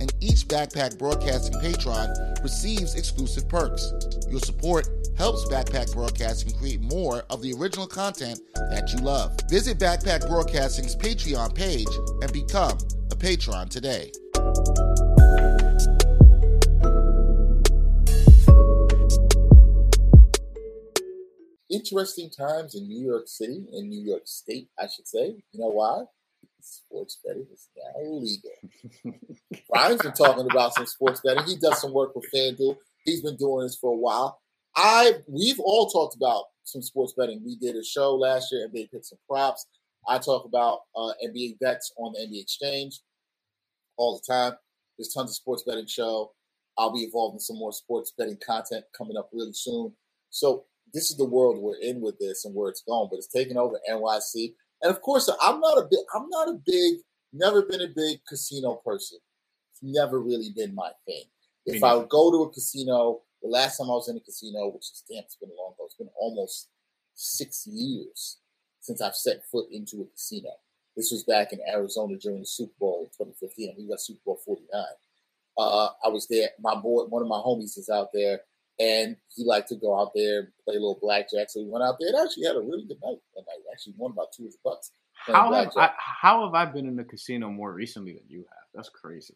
[0.00, 3.92] and each Backpack Broadcasting patron receives exclusive perks.
[4.28, 9.36] Your support helps Backpack Broadcasting create more of the original content that you love.
[9.50, 11.88] Visit Backpack Broadcasting's Patreon page
[12.22, 12.78] and become
[13.10, 14.12] a patron today.
[21.70, 25.36] Interesting times in New York City, in New York State, I should say.
[25.52, 26.04] You know why?
[26.60, 28.50] Sports betting is now illegal.
[29.70, 31.44] Brian's been talking about some sports betting.
[31.44, 32.76] He does some work with FanDuel.
[33.04, 34.40] He's been doing this for a while.
[34.76, 37.42] I we've all talked about some sports betting.
[37.44, 39.66] We did a show last year, NBA picks and props.
[40.08, 43.00] I talk about uh, NBA bets on the NBA exchange
[43.96, 44.54] all the time.
[44.96, 46.32] There's tons of sports betting show.
[46.76, 49.92] I'll be involved in some more sports betting content coming up really soon.
[50.30, 53.08] So this is the world we're in with this and where it's going.
[53.10, 56.00] But it's taking over NYC, and of course, I'm not a big.
[56.14, 56.98] I'm not a big.
[57.32, 59.18] Never been a big casino person.
[59.72, 61.24] It's never really been my thing.
[61.66, 64.68] If I would go to a casino, the last time I was in a casino,
[64.68, 65.84] which is damn, it's been a long time.
[65.86, 66.68] It's been almost
[67.14, 68.38] six years
[68.80, 70.50] since I've set foot into a casino.
[70.96, 73.74] This was back in Arizona during the Super Bowl in 2015.
[73.78, 74.82] We got Super Bowl 49.
[75.58, 76.48] Uh, I was there.
[76.60, 78.40] My boy, one of my homies is out there,
[78.78, 81.48] and he liked to go out there and play a little blackjack.
[81.50, 83.18] So we went out there and actually had a really good night.
[83.36, 84.92] And I actually won about 200 bucks.
[85.14, 88.66] How have, I, how have I been in the casino more recently than you have?
[88.74, 89.34] That's crazy.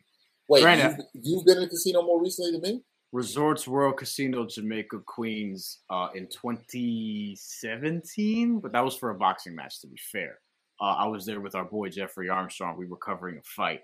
[0.48, 2.82] Wait, you've, you've, been in a casino more recently than me?
[3.12, 9.82] Resorts World Casino Jamaica Queens uh, in 2017, but that was for a boxing match.
[9.82, 10.38] To be fair,
[10.80, 12.78] uh, I was there with our boy Jeffrey Armstrong.
[12.78, 13.82] We were covering a fight,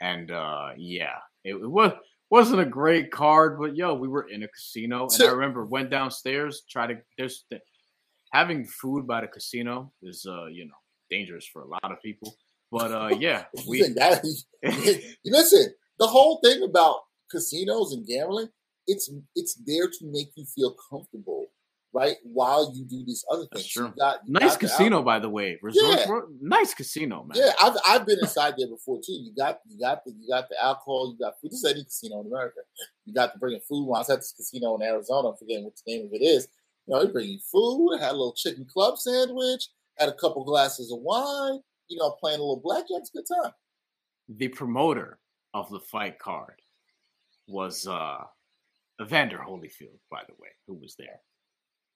[0.00, 1.92] and uh, yeah, it, it, was
[2.30, 5.90] wasn't a great card, but yo, we were in a casino, and I remember went
[5.90, 7.44] downstairs, try to there's
[8.32, 10.74] having food by the casino is uh you know
[11.10, 12.36] dangerous for a lot of people,
[12.70, 13.82] but uh yeah, we
[15.24, 15.74] listen.
[15.98, 16.96] The whole thing about
[17.30, 18.48] casinos and gambling
[18.86, 21.45] it's it's there to make you feel comfortable,
[21.96, 22.16] right?
[22.24, 23.66] While you do these other things.
[23.66, 23.92] Sure.
[23.98, 25.58] Got, nice got casino, by the way.
[25.62, 26.20] Resort yeah.
[26.42, 27.42] nice casino, man.
[27.42, 29.14] Yeah, I've I've been inside there before too.
[29.14, 31.52] You got you got the you got the alcohol, you got food.
[31.52, 32.60] This is any casino in America.
[33.06, 33.86] You got to bring food.
[33.86, 36.22] When I was at this casino in Arizona, I'm forgetting what the name of it
[36.22, 36.48] is.
[36.86, 40.44] You know, they bring you food, had a little chicken club sandwich, had a couple
[40.44, 42.98] glasses of wine, you know, playing a little blackjack.
[42.98, 43.52] It's a good time.
[44.28, 45.18] The promoter
[45.54, 46.60] of the fight card
[47.48, 48.24] was uh
[49.00, 51.20] Evander Holyfield, by the way, who was there.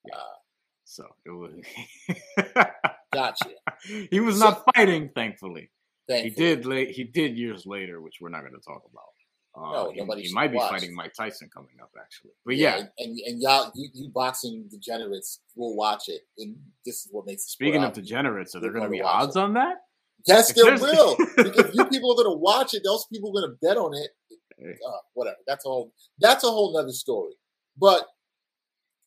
[0.06, 0.14] Yeah.
[0.14, 0.36] Uh,
[0.84, 1.52] so it was.
[3.12, 3.50] gotcha.
[4.10, 5.70] He was so, not fighting, thankfully.
[6.06, 6.30] thankfully.
[6.30, 6.66] He did.
[6.66, 9.04] Late, he did years later, which we're not going to talk about.
[9.56, 12.32] Uh, no, he, he might be fighting Mike Tyson coming up, actually.
[12.44, 12.84] But yeah, yeah.
[12.98, 17.44] And, and y'all, you, you, boxing degenerates will watch it, and this is what makes.
[17.44, 19.40] Speaking of degenerates, are there going to be odds it.
[19.40, 19.76] on that?
[20.26, 21.16] Yes, there will.
[21.36, 22.82] because you people are going to watch it.
[22.84, 24.10] Those people are going to bet on it
[24.62, 25.36] uh, whatever.
[25.46, 25.92] That's all.
[26.18, 27.34] That's a whole other story.
[27.76, 28.04] But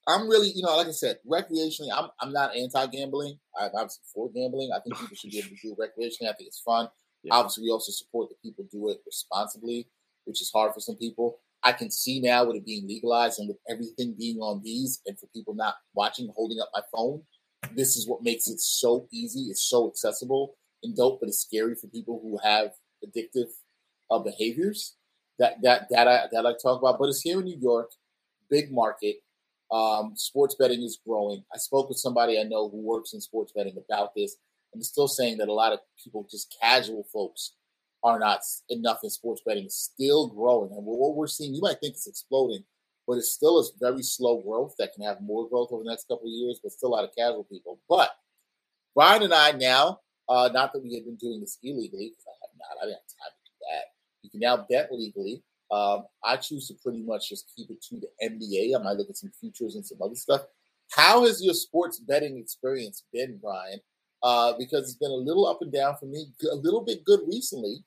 [0.07, 3.39] I'm really, you know, like I said, recreationally, I'm I'm not anti-gambling.
[3.59, 4.71] I'm obviously for gambling.
[4.75, 6.29] I think people should be able to do it recreationally.
[6.29, 6.89] I think it's fun.
[7.23, 7.35] Yeah.
[7.35, 9.87] Obviously, we also support that people do it responsibly,
[10.25, 11.39] which is hard for some people.
[11.63, 15.17] I can see now with it being legalized and with everything being on these, and
[15.17, 17.21] for people not watching, holding up my phone,
[17.73, 19.43] this is what makes it so easy.
[19.43, 22.73] It's so accessible and dope, but it's scary for people who have
[23.05, 23.47] addictive
[24.11, 24.95] uh, behaviors
[25.39, 26.99] that that that I that I talk about.
[26.99, 27.91] But it's here in New York,
[28.49, 29.17] big market.
[29.71, 31.43] Um, sports betting is growing.
[31.53, 34.37] I spoke with somebody I know who works in sports betting about this,
[34.71, 37.53] and they're still saying that a lot of people, just casual folks,
[38.03, 39.65] are not enough in sports betting.
[39.65, 42.63] It's still growing, and what we're seeing, you might think it's exploding,
[43.07, 46.07] but it's still a very slow growth that can have more growth over the next
[46.07, 46.59] couple of years.
[46.61, 47.79] But still a lot of casual people.
[47.89, 48.11] But
[48.95, 52.35] Brian and I now, uh, not that we had been doing this illegally, because I
[52.41, 55.43] have not, I didn't have time to do that you can now bet legally.
[55.73, 58.79] Um, I choose to pretty much just keep it to the NBA.
[58.79, 60.41] I might look at some futures and some other stuff.
[60.91, 63.79] How has your sports betting experience been, Brian?
[64.21, 67.21] Uh, because it's been a little up and down for me, a little bit good
[67.27, 67.83] recently,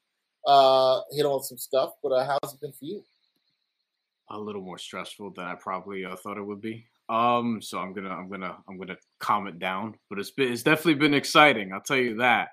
[0.47, 1.93] uh, hit on some stuff.
[2.03, 3.05] But uh, how's it been for you?
[4.31, 6.87] A little more stressful than I probably uh, thought it would be.
[7.09, 9.95] Um, so I'm gonna, I'm gonna, I'm gonna calm it down.
[10.11, 11.73] But it's been, it's definitely been exciting.
[11.73, 12.49] I'll tell you that.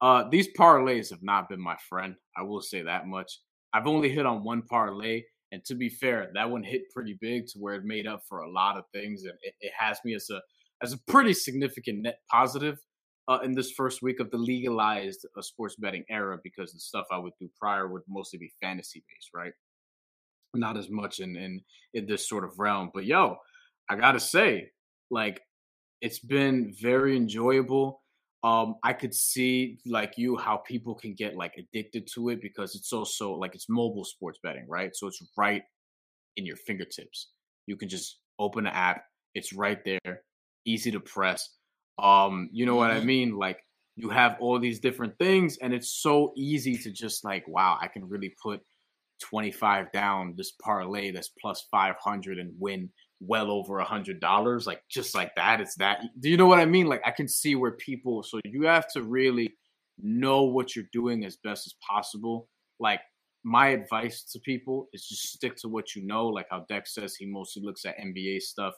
[0.00, 2.14] Uh, these parlays have not been my friend.
[2.36, 3.40] I will say that much.
[3.72, 7.46] I've only hit on one parlay, and to be fair, that one hit pretty big
[7.48, 10.14] to where it made up for a lot of things, and it, it has me
[10.14, 10.40] as a
[10.82, 12.78] as a pretty significant net positive
[13.28, 17.06] uh, in this first week of the legalized uh, sports betting era because the stuff
[17.10, 19.52] I would do prior would mostly be fantasy based, right?
[20.54, 21.60] Not as much in in
[21.94, 23.36] in this sort of realm, but yo,
[23.90, 24.70] I gotta say,
[25.10, 25.40] like,
[26.00, 28.02] it's been very enjoyable
[28.44, 32.76] um i could see like you how people can get like addicted to it because
[32.76, 34.94] it's also like it's mobile sports betting right?
[34.94, 35.62] So it's right
[36.36, 37.30] in your fingertips.
[37.66, 39.02] You can just open the app
[39.34, 40.22] it's right there
[40.64, 41.48] easy to press.
[42.00, 43.06] Um you know what i mm-hmm.
[43.06, 43.36] mean?
[43.36, 43.58] Like
[43.98, 47.88] you have all these different things and it's so easy to just like wow i
[47.88, 48.60] can really put
[49.22, 54.82] 25 down this parlay that's plus 500 and win well over a hundred dollars, like
[54.88, 55.60] just like that.
[55.60, 56.02] It's that.
[56.20, 56.86] Do you know what I mean?
[56.86, 58.22] Like I can see where people.
[58.22, 59.54] So you have to really
[60.00, 62.48] know what you're doing as best as possible.
[62.78, 63.00] Like
[63.44, 66.26] my advice to people is just stick to what you know.
[66.26, 68.74] Like how Dex says he mostly looks at NBA stuff.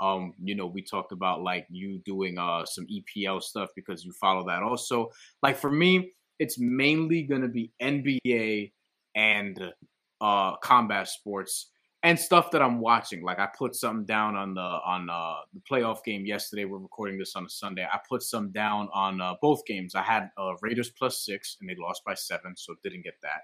[0.00, 4.12] Um, you know, we talked about like you doing uh some EPL stuff because you
[4.12, 5.10] follow that also.
[5.42, 8.72] Like for me, it's mainly gonna be NBA
[9.14, 9.72] and
[10.20, 11.70] uh combat sports
[12.06, 13.24] and stuff that I'm watching.
[13.24, 16.64] Like I put something down on the on uh, the playoff game yesterday.
[16.64, 17.84] We're recording this on a Sunday.
[17.84, 19.96] I put some down on uh, both games.
[19.96, 23.40] I had uh, Raiders plus six, and they lost by seven, so didn't get that.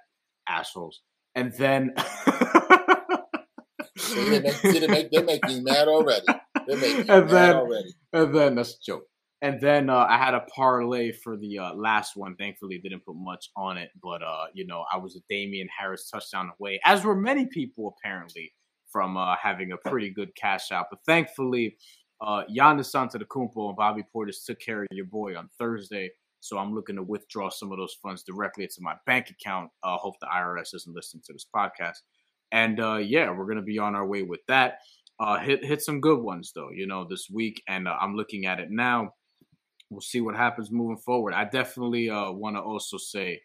[0.48, 1.00] Assholes.
[1.34, 1.92] And then
[4.14, 6.26] they make, they make, they're making mad already.
[6.68, 7.94] They're making and mad then, already.
[8.12, 9.08] And then that's a joke.
[9.42, 12.36] And then uh, I had a parlay for the uh, last one.
[12.36, 16.08] Thankfully, didn't put much on it, but uh, you know, I was a Damien Harris
[16.08, 18.52] touchdown away, as were many people apparently
[18.88, 20.86] from uh, having a pretty good cash out.
[20.90, 21.76] But thankfully,
[22.20, 26.10] uh, Giannis Antetokounmpo and Bobby Portis took care of your boy on Thursday.
[26.38, 29.70] So I'm looking to withdraw some of those funds directly into my bank account.
[29.82, 31.98] Uh, hope the IRS isn't listening to this podcast.
[32.52, 34.78] And uh, yeah, we're gonna be on our way with that.
[35.18, 38.60] Uh, hit hit some good ones though, you know, this week, and I'm looking at
[38.60, 39.12] it now
[39.92, 41.34] we'll see what happens moving forward.
[41.34, 43.40] I definitely uh, want to also say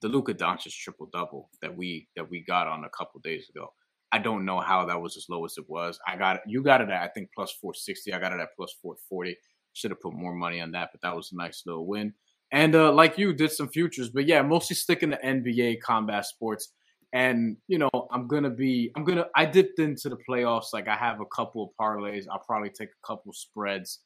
[0.00, 3.72] the Luka Doncic triple double that we that we got on a couple days ago.
[4.10, 5.98] I don't know how that was as low as it was.
[6.06, 6.42] I got it.
[6.46, 8.12] You got it at I think plus four sixty.
[8.12, 9.36] I got it at plus four forty.
[9.72, 12.14] Should have put more money on that, but that was a nice little win.
[12.50, 16.72] And uh, like you, did some futures, but yeah, mostly sticking to NBA combat sports.
[17.12, 20.72] And you know, I'm gonna be, I'm gonna, I dipped into the playoffs.
[20.72, 22.24] Like I have a couple of parlays.
[22.30, 24.00] I'll probably take a couple spreads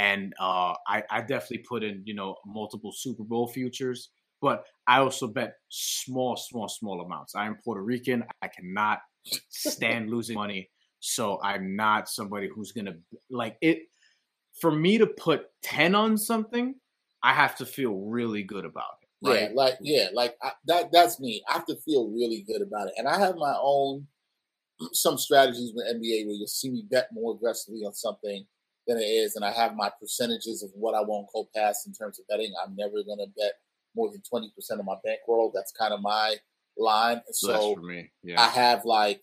[0.00, 4.08] and uh, I, I definitely put in you know multiple Super Bowl futures,
[4.40, 7.34] but I also bet small, small, small amounts.
[7.34, 8.24] I am Puerto Rican.
[8.40, 9.00] I cannot
[9.50, 12.94] stand losing money, so I'm not somebody who's gonna
[13.30, 13.82] like it.
[14.60, 16.74] For me to put ten on something,
[17.22, 19.28] I have to feel really good about it.
[19.28, 19.42] Right?
[19.42, 20.92] Yeah, like yeah, like I, that.
[20.92, 21.42] That's me.
[21.46, 24.06] I have to feel really good about it, and I have my own
[24.94, 28.46] some strategies with NBA where you'll see me bet more aggressively on something
[28.86, 31.92] than it is, and I have my percentages of what I won't go past in
[31.92, 32.52] terms of betting.
[32.64, 33.52] I'm never going to bet
[33.94, 35.52] more than twenty percent of my bankroll.
[35.54, 36.36] That's kind of my
[36.76, 37.20] line.
[37.32, 37.76] So
[38.22, 38.40] yeah.
[38.40, 39.20] I have like,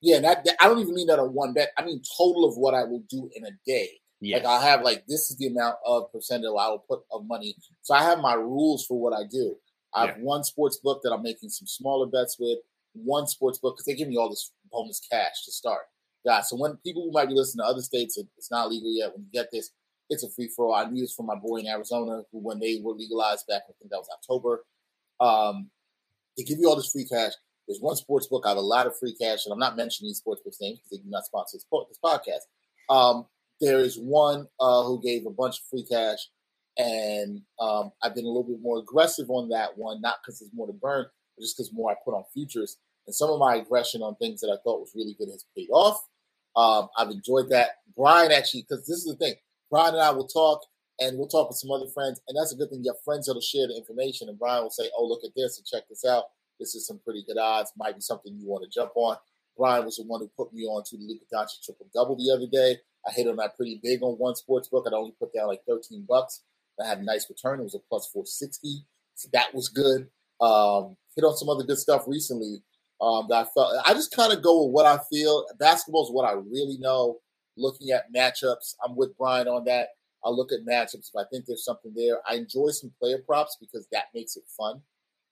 [0.00, 1.70] yeah, I don't even mean that on one bet.
[1.76, 3.90] I mean total of what I will do in a day.
[4.20, 4.44] Yes.
[4.44, 7.56] Like I have like this is the amount of percentage I will put of money.
[7.82, 9.56] So I have my rules for what I do.
[9.94, 10.22] I have yeah.
[10.22, 12.58] one sports book that I'm making some smaller bets with.
[12.92, 15.82] One sports book because they give me all this bonus cash to start.
[16.24, 19.12] Yeah, so when people who might be listening to other states, it's not legal yet.
[19.14, 19.70] When you get this,
[20.10, 20.74] it's a free for all.
[20.74, 23.72] I knew this from my boy in Arizona, who when they were legalized back, I
[23.78, 24.64] think that was October.
[25.20, 25.70] Um,
[26.36, 27.32] they give you all this free cash.
[27.66, 28.42] There's one sports book.
[28.44, 30.78] I have a lot of free cash, and I'm not mentioning these sports books names
[30.78, 32.92] because they do not sponsor this, this podcast.
[32.92, 33.26] Um,
[33.60, 36.18] there is one uh, who gave a bunch of free cash,
[36.76, 40.52] and um, I've been a little bit more aggressive on that one, not because there's
[40.52, 41.06] more to burn,
[41.36, 42.78] but just because more I put on futures.
[43.06, 45.68] And some of my aggression on things that I thought was really good has paid
[45.70, 46.06] off.
[46.56, 47.70] Um, I've enjoyed that.
[47.96, 49.34] Brian actually, because this is the thing,
[49.70, 50.62] Brian and I will talk,
[50.98, 52.82] and we'll talk with some other friends, and that's a good thing.
[52.84, 55.58] You have friends that'll share the information, and Brian will say, "Oh, look at this
[55.58, 56.24] and check this out.
[56.58, 57.72] This is some pretty good odds.
[57.76, 59.16] Might be something you want to jump on."
[59.56, 62.32] Brian was the one who put me on to the Luka Doncic triple double the
[62.34, 62.78] other day.
[63.06, 64.84] I hit on that pretty big on one sports book.
[64.86, 66.42] I'd only put down like 13 bucks.
[66.82, 67.60] I had a nice return.
[67.60, 68.84] It was a plus 460.
[69.14, 70.08] So that was good.
[70.40, 72.62] Um, hit on some other good stuff recently
[73.00, 75.46] um, that I felt I just kind of go with what I feel.
[75.58, 77.18] Basketball is what I really know.
[77.56, 79.88] Looking at matchups, I'm with Brian on that.
[80.24, 82.18] I look at matchups if I think there's something there.
[82.28, 84.82] I enjoy some player props because that makes it fun.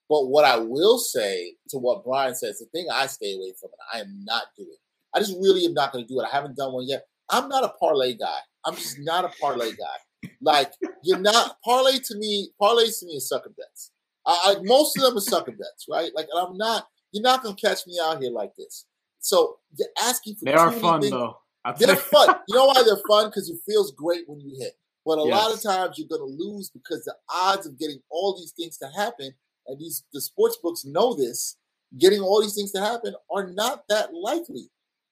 [0.09, 3.69] But what I will say to what Brian says, the thing I stay away from,
[3.71, 4.77] and I am not doing.
[5.13, 6.27] I just really am not going to do it.
[6.31, 7.03] I haven't done one yet.
[7.29, 8.39] I'm not a parlay guy.
[8.65, 10.29] I'm just not a parlay guy.
[10.41, 12.49] Like you're not parlay to me.
[12.61, 13.91] Parlays to me is sucker bets.
[14.25, 16.11] I, I, most of them are sucker bets, right?
[16.15, 16.87] Like I'm not.
[17.11, 18.85] You're not going to catch me out here like this.
[19.19, 20.45] So you're asking for.
[20.45, 21.11] They are fun things.
[21.11, 21.37] though.
[21.77, 22.35] They're fun.
[22.47, 23.27] You know why they're fun?
[23.27, 24.73] Because it feels great when you hit.
[25.05, 25.37] But a yes.
[25.37, 28.77] lot of times you're going to lose because the odds of getting all these things
[28.77, 29.33] to happen,
[29.67, 31.57] and these the sports books know this,
[31.97, 34.69] getting all these things to happen are not that likely,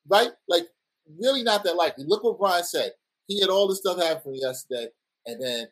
[0.07, 0.29] right?
[0.47, 0.67] Like
[1.19, 2.05] really not that likely.
[2.05, 2.91] Look what Brian said.
[3.27, 4.87] He had all this stuff happen yesterday,
[5.25, 5.67] and then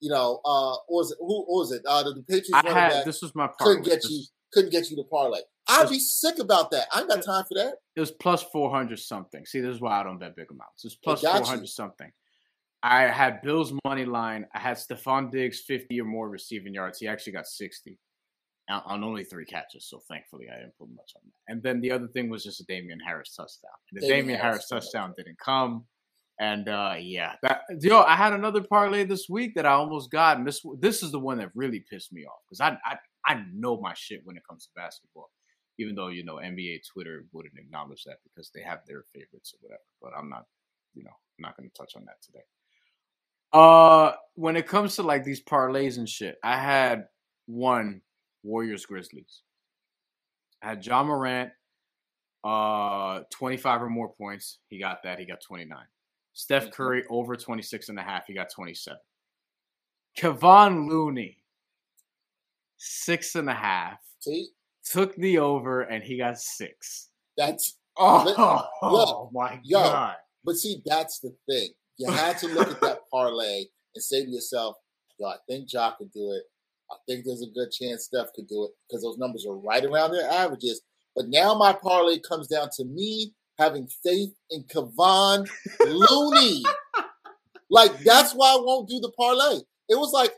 [0.00, 1.82] you know, uh, was it who was it?
[1.86, 3.58] Uh, the, the Patriots I had, this was my part.
[3.58, 4.24] couldn't get this, you
[4.56, 5.40] couldn't get you to parlay.
[5.68, 6.86] I'd be sick about that.
[6.92, 7.74] I ain't got time for that.
[7.94, 9.44] It was plus four hundred something.
[9.44, 10.84] See, this is why I don't bet big amounts.
[10.84, 12.10] It's plus four hundred something.
[12.82, 14.46] I had Bills money line.
[14.54, 16.98] I had Stefon Diggs fifty or more receiving yards.
[17.00, 17.98] He actually got sixty
[18.68, 19.86] on only three catches.
[19.86, 21.52] So thankfully, I didn't put much on that.
[21.52, 23.70] And then the other thing was just a Damien Harris touchdown.
[23.92, 25.84] The Damien, Damien Harris, Harris touchdown didn't come.
[26.38, 30.36] And uh, yeah, that yo, I had another parlay this week that I almost got,
[30.36, 33.42] and this this is the one that really pissed me off because I, I I
[33.52, 35.30] know my shit when it comes to basketball,
[35.78, 39.58] even though you know NBA Twitter wouldn't acknowledge that because they have their favorites or
[39.62, 39.82] whatever.
[40.00, 40.44] But I'm not,
[40.94, 42.44] you know, I'm not going to touch on that today.
[43.52, 47.06] Uh, when it comes to like these parlays and shit, I had
[47.46, 48.02] one
[48.42, 49.42] Warriors Grizzlies.
[50.62, 51.50] I had Ja Morant,
[52.44, 54.58] uh, 25 or more points.
[54.68, 55.18] He got that.
[55.18, 55.78] He got 29.
[56.32, 58.26] Steph Curry over 26 and a half.
[58.26, 58.98] He got 27.
[60.18, 61.38] Kevon Looney,
[62.78, 63.98] six and a half.
[64.20, 64.48] See?
[64.90, 67.08] Took the over and he got six.
[67.36, 68.24] That's oh,
[68.82, 70.16] look, oh my yo, god.
[70.44, 71.70] But see, that's the thing.
[71.98, 73.64] You had to look at that parlay
[73.94, 74.76] and say to yourself,
[75.18, 76.44] yo, I think Jock could do it.
[76.90, 79.84] I think there's a good chance Steph could do it because those numbers are right
[79.84, 80.82] around their averages.
[81.16, 85.48] But now my parlay comes down to me having faith in Kevon
[85.80, 86.62] Looney.
[87.70, 89.60] like that's why I won't do the parlay.
[89.88, 90.32] It was like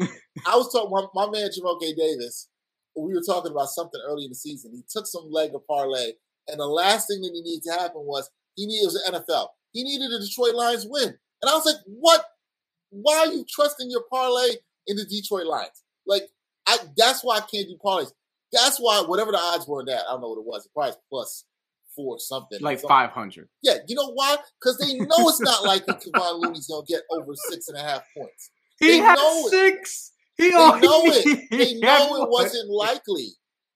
[0.46, 1.94] I was talking my, my man Jamal K.
[1.94, 2.48] Davis.
[2.96, 4.72] We were talking about something early in the season.
[4.74, 6.12] He took some leg of parlay,
[6.48, 9.32] and the last thing that he needed to happen was he needed it was the
[9.32, 9.48] NFL.
[9.72, 12.24] He needed the Detroit Lions win, and I was like, "What?
[12.90, 15.84] Why are you trusting your parlay in the Detroit Lions?
[16.06, 16.28] Like
[16.66, 18.12] I, that's why I can't do parlays.
[18.52, 20.66] That's why whatever the odds were in that, I don't know what it was.
[20.66, 21.44] It probably plus
[21.94, 22.60] four something.
[22.60, 23.48] Like five hundred.
[23.62, 24.36] Yeah, you know why?
[24.60, 28.02] Because they know it's not likely Kevon Looney's gonna get over six and a half
[28.16, 28.50] points.
[28.78, 29.18] He they had
[29.50, 30.12] six.
[30.12, 30.17] It.
[30.38, 31.48] He they know it.
[31.50, 33.28] They know it wasn't likely.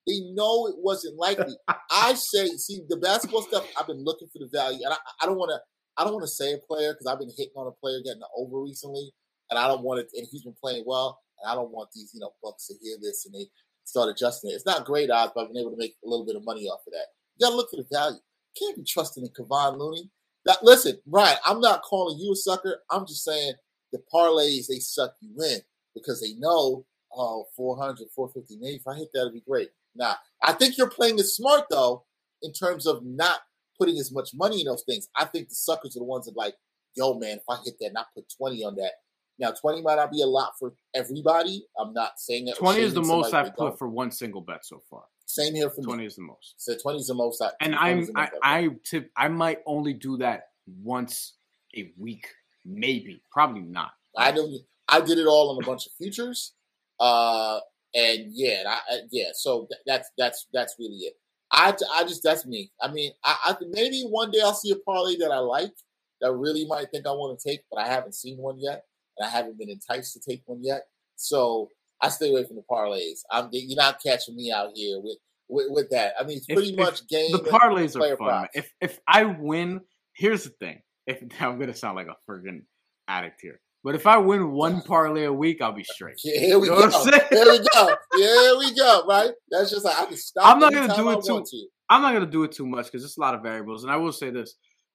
[0.07, 1.57] They know it wasn't likely.
[1.91, 3.67] I say, see, the basketball stuff.
[3.79, 5.61] I've been looking for the value, and I, I don't want to.
[5.99, 8.23] I don't want to say a player because I've been hitting on a player getting
[8.37, 9.13] over recently,
[9.51, 10.09] and I don't want it.
[10.15, 11.21] And he's been playing well.
[11.43, 13.47] And I don't want these, you know, bucks to hear this and they
[13.85, 14.55] start adjusting it.
[14.55, 16.67] It's not great odds, but I've been able to make a little bit of money
[16.67, 17.07] off of that.
[17.37, 18.19] You gotta look for the value.
[18.59, 20.11] Can't be trusting in Kevon Looney.
[20.45, 22.79] That listen, Brian, I'm not calling you a sucker.
[22.91, 23.55] I'm just saying
[23.93, 25.61] the parlays they suck you in
[25.95, 26.85] because they know,
[27.17, 29.71] uh, oh, 400, 450, maybe if I hit that, it'd be great.
[29.95, 32.05] Nah, I think you're playing it smart though,
[32.43, 33.41] in terms of not
[33.79, 35.09] putting as much money in those things.
[35.17, 36.55] I think the suckers are the ones that like,
[36.95, 38.93] yo, man, if I hit that and I put 20 on that,
[39.39, 41.65] now, 20 might not be a lot for everybody.
[41.79, 42.57] I'm not saying that.
[42.57, 45.03] 20 is the most I've put for one single bet so far.
[45.27, 46.07] Same here for 20 me.
[46.07, 46.55] is the most.
[46.59, 47.43] So 20 is the most.
[47.43, 50.49] I, and I'm, I, I, tip, I might only do that
[50.83, 51.35] once
[51.75, 52.29] a week,
[52.65, 53.93] maybe, probably not.
[54.17, 54.53] I don't.
[54.89, 56.53] I did it all on a bunch of futures,
[57.01, 57.61] uh,
[57.95, 59.31] and yeah, I, yeah.
[59.35, 61.15] So that's that's that's really it.
[61.53, 62.73] I, I just that's me.
[62.81, 65.75] I mean, I, I maybe one day I'll see a parlay that I like
[66.21, 68.85] that really might think I want to take, but I haven't seen one yet
[69.19, 70.87] and I haven't been enticed to take one yet.
[71.17, 71.69] So
[72.01, 73.21] I stay away from the parlays.
[73.31, 75.19] I'm you're not catching me out here with
[75.49, 76.15] with, with that.
[76.19, 77.33] I mean, it's pretty if, much game.
[77.33, 78.49] The parlays are fun.
[78.55, 79.81] If if I win,
[80.15, 80.81] here's the thing.
[81.07, 82.63] If I'm gonna sound like a friggin'
[83.09, 83.61] addict here.
[83.85, 86.17] But if I win one parlay a week, I'll be straight.
[86.23, 86.89] Yeah, here we you go.
[86.91, 87.97] Here we go.
[88.17, 89.05] Here we go.
[89.09, 89.31] Right?
[89.51, 90.47] That's just like I can stop.
[90.47, 91.43] I'm not gonna do it too.
[91.43, 91.67] To.
[91.91, 93.83] I'm not gonna do it too much because it's a lot of variables.
[93.83, 94.55] And I will say this: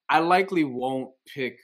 [0.09, 1.57] I likely won't pick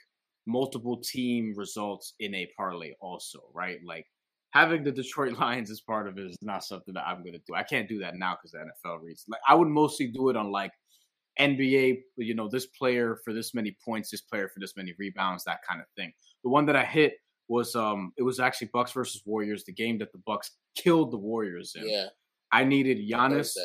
[0.46, 3.78] multiple team results in a parlay also, right?
[3.86, 4.06] Like
[4.50, 7.40] having the Detroit Lions as part of it is not something that I'm going to
[7.46, 7.54] do.
[7.54, 9.24] I can't do that now because the NFL reads.
[9.28, 10.72] Like I would mostly do it on like
[11.38, 15.44] NBA, you know, this player for this many points, this player for this many rebounds,
[15.44, 16.12] that kind of thing.
[16.44, 17.14] The one that I hit
[17.48, 21.18] was um it was actually Bucks versus Warriors, the game that the Bucks killed the
[21.18, 21.88] Warriors in.
[21.88, 22.06] Yeah.
[22.52, 23.56] I needed Giannis.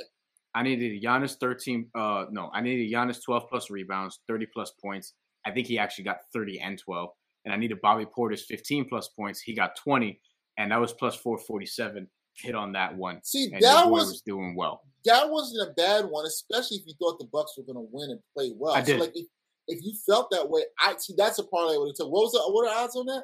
[0.56, 5.14] I needed Giannis 13 uh no, I needed Giannis 12 plus rebounds, 30 plus points,
[5.46, 7.10] I think he actually got 30 and 12.
[7.46, 9.40] And I needed Bobby Portis 15 plus points.
[9.40, 10.20] He got 20,
[10.58, 12.08] and that was plus 447.
[12.36, 13.22] hit on that one.
[13.24, 14.82] See, and that was, was doing well.
[15.06, 18.12] that wasn't a bad one, especially if you thought the Bucks were going to win
[18.12, 18.76] and play well.
[18.76, 18.98] I did.
[19.00, 19.26] So like if,
[19.70, 22.12] if you felt that way, I see that's a parlay I would have took.
[22.12, 23.24] What was the what are the odds on that?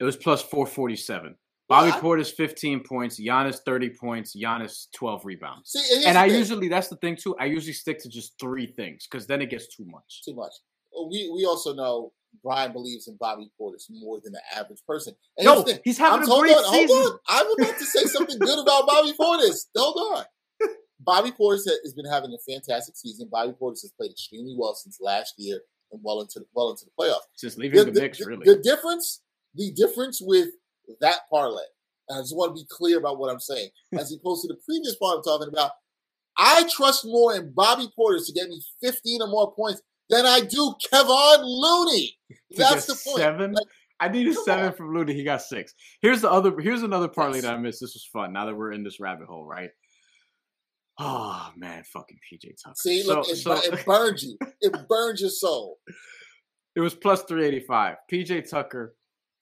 [0.00, 1.36] It was plus 447.
[1.68, 5.70] Bobby I- Portis 15 points, Giannis 30 points, Giannis 12 rebounds.
[5.70, 6.38] See, and, I thing.
[6.38, 7.34] usually that's the thing too.
[7.38, 10.22] I usually stick to just three things because then it gets too much.
[10.24, 10.52] too much.
[10.92, 12.12] Well, We we also know
[12.42, 15.14] Brian believes in Bobby Portis more than the average person.
[15.38, 15.80] And No, here's the thing.
[15.84, 16.96] he's having I'm- a great on, season.
[16.96, 17.18] Hold on.
[17.28, 19.66] I'm about to say something good about Bobby Portis.
[19.76, 20.24] Hold on.
[21.04, 23.28] Bobby Portis has been having a fantastic season.
[23.30, 26.90] Bobby Portis has played extremely well since last year and well into well into the
[26.98, 27.26] playoffs.
[27.36, 28.44] Since leaving the, mix, the- really.
[28.44, 29.20] the difference,
[29.54, 30.48] the difference with
[31.00, 31.62] that parlay,
[32.08, 34.60] and I just want to be clear about what I'm saying, as opposed to the
[34.66, 35.72] previous part I'm talking about.
[36.38, 40.40] I trust more in Bobby Portis to get me 15 or more points than I
[40.40, 42.16] do Kevon Looney.
[42.56, 43.18] That's the point.
[43.18, 43.52] Seven.
[43.52, 43.66] Like,
[44.00, 44.72] I needed seven on.
[44.72, 45.12] from Looney.
[45.14, 45.74] He got six.
[46.00, 46.58] Here's the other.
[46.58, 47.42] Here's another parlay Yes.
[47.44, 47.80] that I missed.
[47.80, 48.32] This was fun.
[48.32, 49.70] Now that we're in this rabbit hole, right?
[50.98, 52.74] Oh man, fucking PJ Tucker.
[52.76, 54.36] See, So- look, it, so- it burned you.
[54.60, 55.78] It burned your soul.
[56.76, 57.96] It was plus 385.
[58.10, 58.94] PJ Tucker,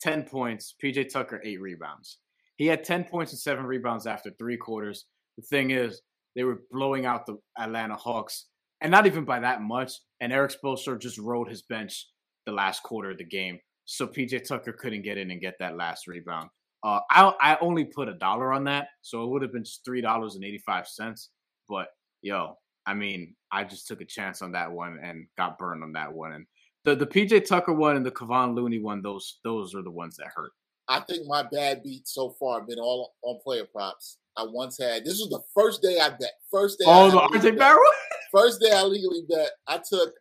[0.03, 0.75] 10 points.
[0.83, 2.19] PJ Tucker, eight rebounds.
[2.57, 5.07] He had 10 points and seven rebounds after three quarters.
[5.37, 6.03] The thing is,
[6.37, 8.47] they were blowing out the Atlanta Hawks,
[8.81, 9.93] and not even by that much.
[10.21, 12.07] And Erik Spoelstra just rode his bench
[12.47, 13.59] the last quarter of the game.
[13.87, 16.49] So PJ Tucker couldn't get in and get that last rebound.
[16.85, 19.85] Uh, I, I only put a dollar on that, so it would have been just
[19.87, 21.27] $3.85.
[21.71, 21.89] But
[22.21, 25.93] yo, I mean, I just took a chance on that one and got burned on
[25.93, 26.33] that one.
[26.33, 26.47] And
[26.85, 30.17] the the PJ Tucker one and the Kevon Looney one, those those are the ones
[30.17, 30.51] that hurt.
[30.89, 34.19] I think my bad beats so far have been all on player props.
[34.37, 36.33] I once had this was the first day I bet.
[36.51, 36.85] First day.
[36.89, 37.59] Oh, I Oh, the legally RJ bet.
[37.59, 37.95] Barrett.
[38.33, 39.51] First day I legally bet.
[39.67, 40.15] I took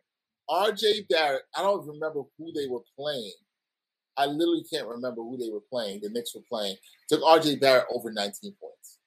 [0.48, 1.42] RJ Barrett.
[1.56, 3.32] I don't remember who they were playing.
[4.16, 6.00] I literally can't remember who they were playing.
[6.02, 6.76] The Knicks were playing.
[7.08, 8.98] Took RJ Barrett over 19 points.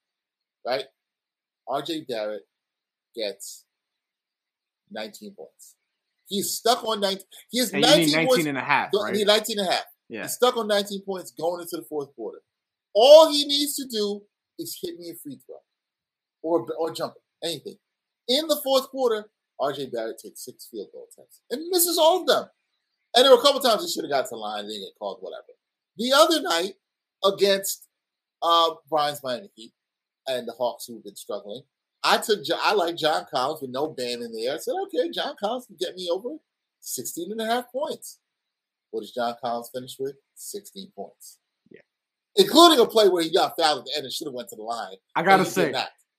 [0.65, 0.85] Right?
[1.68, 2.43] RJ Barrett
[3.16, 3.66] gets
[4.91, 5.76] 19 points.
[6.28, 7.24] He's stuck on 19.
[7.51, 8.45] He has And 19 19 points.
[8.47, 9.14] and a half, right?
[9.14, 9.84] need 19 and a half.
[10.09, 10.22] Yeah.
[10.24, 12.39] He's stuck on 19 points going into the fourth quarter.
[12.93, 14.22] All he needs to do
[14.59, 15.57] is hit me a free throw
[16.43, 17.78] or or jump it, anything.
[18.28, 22.28] In the fourth quarter, RJ Barrett takes six field goal attempts and misses all of
[22.28, 22.45] them.
[23.16, 24.84] And there were a couple times he should have got to the line and didn't
[24.86, 25.43] get called, whatever.
[25.97, 26.74] The other night
[27.24, 27.88] against
[28.41, 29.72] uh, Brian's Miami Heat
[30.28, 31.61] and the Hawks who've been struggling,
[32.03, 34.55] I took I like John Collins with no band in the air.
[34.55, 36.38] I said, okay, John Collins can get me over
[36.82, 38.19] 16 and a half points.
[38.91, 40.15] What does John Collins finish with?
[40.36, 41.39] 16 points.
[41.71, 41.82] Yeah.
[42.36, 44.55] Including a play where he got fouled at the end and should have went to
[44.55, 44.97] the line.
[45.15, 45.74] I gotta say,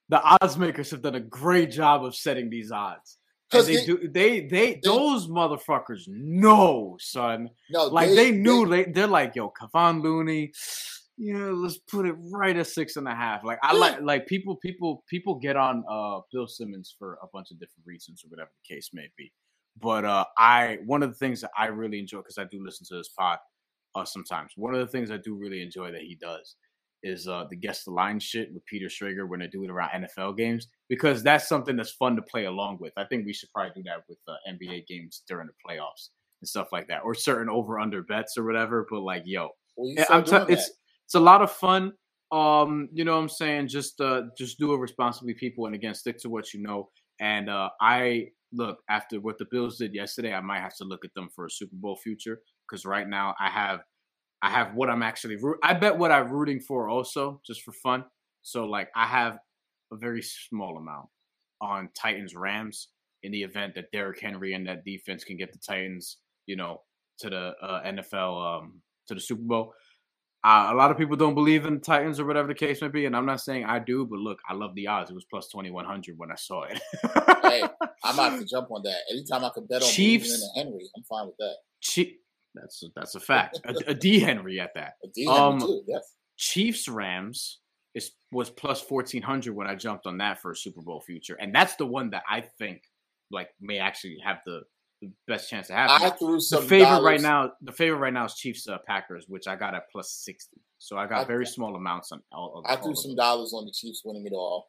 [0.09, 3.19] the odds makers have done a great job of setting these odds.
[3.51, 7.51] Because they they, do they, they those motherfuckers know, son.
[7.71, 10.53] no, Like they, knew they, they are like, yo, Kevon Looney,
[11.17, 13.45] you know, let's put it right at six and a half.
[13.45, 17.51] Like I like like people people people get on uh Bill Simmons for a bunch
[17.51, 19.33] of different reasons or whatever the case may be.
[19.81, 22.87] But uh I one of the things that I really enjoy because I do listen
[22.89, 23.39] to this pod
[23.95, 24.53] uh sometimes.
[24.57, 26.57] One of the things I do really enjoy that he does
[27.05, 29.91] is uh the guest the line shit with Peter Schrager when they do it around
[29.91, 32.93] NFL games because that's something that's fun to play along with.
[32.97, 36.09] I think we should probably do that with uh, NBA games during the playoffs
[36.41, 38.87] and stuff like that, or certain over under bets or whatever.
[38.91, 40.71] But like, yo, well, I'm t- it's.
[41.05, 41.93] It's a lot of fun.
[42.33, 43.69] Um, you know what I'm saying?
[43.69, 46.91] Just uh just do it responsibly, people, and again, stick to what you know.
[47.21, 51.05] And uh I look after what the Bills did yesterday, I might have to look
[51.05, 53.81] at them for a Super Bowl future because right now I have
[54.43, 58.05] I have what I'm actually I bet what I'm rooting for also just for fun.
[58.43, 59.39] So like I have
[59.93, 61.09] a very small amount
[61.61, 62.89] on Titans Rams
[63.23, 66.83] in the event that Derrick Henry and that defense can get the Titans, you know,
[67.21, 69.73] to the uh, NFL um to the Super Bowl.
[70.45, 73.07] Uh, a lot of people don't believe in Titans or whatever the case may be,
[73.07, 75.11] and I'm not saying I do, but look, I love the odds.
[75.11, 76.81] It was plus twenty one hundred when I saw it.
[77.45, 77.63] Hey,
[78.03, 78.99] I'm about to jump on that.
[79.11, 80.51] Anytime I can bet on Chiefs- Chiefs.
[80.57, 81.55] and Henry, I'm fine with that.
[81.83, 82.17] Che-
[82.55, 83.61] that's a, that's a fact.
[83.67, 84.95] A, a D Henry at that.
[85.05, 86.15] A D Henry Um, too, yes.
[86.37, 87.61] Chiefs Rams
[87.95, 91.37] is was plus fourteen hundred when I jumped on that for a Super Bowl future,
[91.41, 92.83] and that's the one that I think
[93.31, 94.63] like may actually have the,
[95.27, 96.07] the best chance to happen.
[96.07, 97.05] I threw the favorite dollars.
[97.05, 100.11] right now, the favorite right now is Chiefs uh, Packers, which I got at plus
[100.13, 100.61] sixty.
[100.79, 102.59] So I got I- very small amounts on all.
[102.59, 104.69] Of, I threw some dollars on the Chiefs winning it all.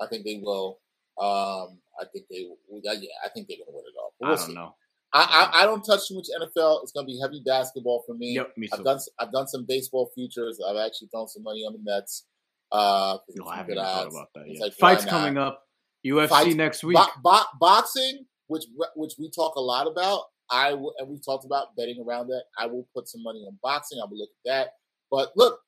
[0.00, 0.78] I think they will.
[1.20, 2.46] Um, I think they.
[2.70, 2.92] Yeah,
[3.24, 4.14] I think they're gonna win it all.
[4.22, 4.54] I we'll don't see.
[4.54, 4.74] know.
[5.14, 6.82] I, I I don't touch too much NFL.
[6.82, 8.32] It's gonna be heavy basketball for me.
[8.34, 8.76] Yep, me too.
[8.78, 10.58] I've done I've done some baseball futures.
[10.66, 12.24] I've actually thrown some money on the Mets.
[12.72, 14.60] Uh, No, I haven't thought about that yet.
[14.62, 15.62] like, Fights coming up.
[16.04, 16.96] UFC Fights- next week.
[16.96, 21.44] Bo- bo- boxing, which which we talk a lot about, I w- and we've talked
[21.44, 22.44] about betting around that.
[22.58, 23.98] I will put some money on boxing.
[24.00, 24.68] I will look at that.
[25.10, 25.60] But look,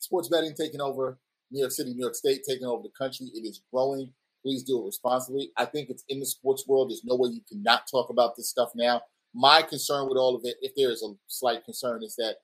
[0.00, 1.18] sports betting taking over.
[1.52, 3.26] New York City, New York State taking over the country.
[3.32, 4.12] It is growing.
[4.42, 5.52] Please do it responsibly.
[5.56, 6.90] I think it's in the sports world.
[6.90, 9.02] There's no way you cannot talk about this stuff now.
[9.32, 12.36] My concern with all of it, if there is a slight concern, is that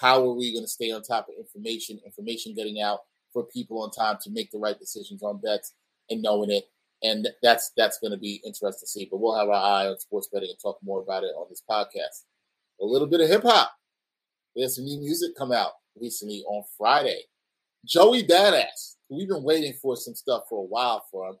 [0.00, 3.00] how are we going to stay on top of information, information getting out
[3.32, 5.74] for people on time to make the right decisions on bets
[6.10, 6.64] and knowing it.
[7.06, 9.08] And that's that's going to be interesting to see.
[9.10, 11.62] But we'll have our eye on sports betting and talk more about it on this
[11.68, 12.24] podcast.
[12.80, 13.72] A little bit of hip hop.
[14.54, 17.22] There's some new music come out recently on Friday.
[17.84, 18.96] Joey Badass.
[19.08, 21.36] We've been waiting for some stuff for a while for him.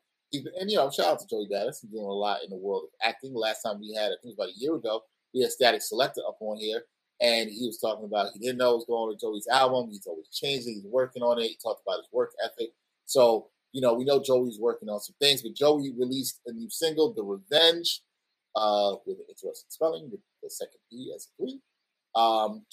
[0.60, 1.80] and you know, shout out to Joey Badass.
[1.80, 3.34] He's doing a lot in the world of acting.
[3.34, 5.02] Last time we had, I think it was about a year ago,
[5.34, 6.82] we had Statik Selektah up on here,
[7.20, 9.88] and he was talking about he didn't know what was going on with Joey's album.
[9.90, 10.74] He's always changing.
[10.74, 11.48] He's working on it.
[11.48, 12.70] He talked about his work ethic.
[13.06, 16.68] So you know, we know Joey's working on some things, but Joey released a new
[16.70, 18.02] single, "The Revenge,"
[18.54, 21.60] uh, with an interesting spelling, with the second E as a three.
[22.14, 22.64] Um,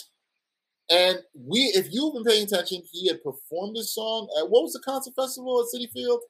[0.90, 4.74] and we, if you've been paying attention, he had performed this song at what was
[4.74, 6.22] the concert festival at Citi Field?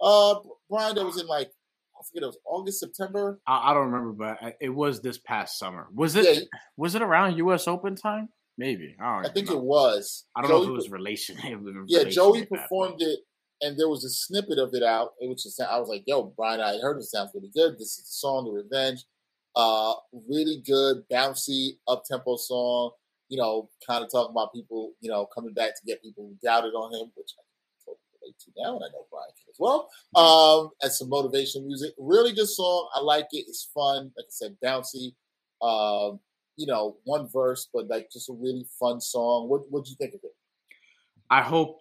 [0.00, 0.36] Uh,
[0.68, 1.50] Brian, that was in like
[1.98, 3.40] I forget it was August, September.
[3.46, 5.88] I, I don't remember, but it was this past summer.
[5.94, 6.24] Was it?
[6.24, 6.40] Yeah.
[6.76, 7.66] Was it around U.S.
[7.66, 8.28] Open time?
[8.58, 9.30] Maybe I don't.
[9.30, 9.56] I think know.
[9.56, 10.24] it was.
[10.34, 11.36] I don't Joey, know if it was relation.
[11.88, 13.20] yeah, Joey performed it,
[13.60, 15.12] and there was a snippet of it out.
[15.20, 17.74] Which is, I was like, "Yo, Brian, I heard it sounds really good.
[17.74, 19.04] This is the song, The Revenge.
[19.54, 19.94] Uh,
[20.28, 22.90] really good, bouncy, up tempo song
[23.28, 26.36] you know, kind of talking about people, you know, coming back to get people who
[26.46, 27.42] doubted on him, which I
[27.84, 29.88] totally relate to now, and I know Brian can as well.
[30.14, 31.92] Um, and some motivational music.
[31.98, 32.88] Really good song.
[32.94, 33.44] I like it.
[33.48, 34.12] It's fun.
[34.16, 35.14] Like I said, bouncy.
[35.62, 36.20] Um,
[36.56, 39.48] you know, one verse, but like just a really fun song.
[39.48, 40.34] What what do you think of it?
[41.28, 41.80] I hope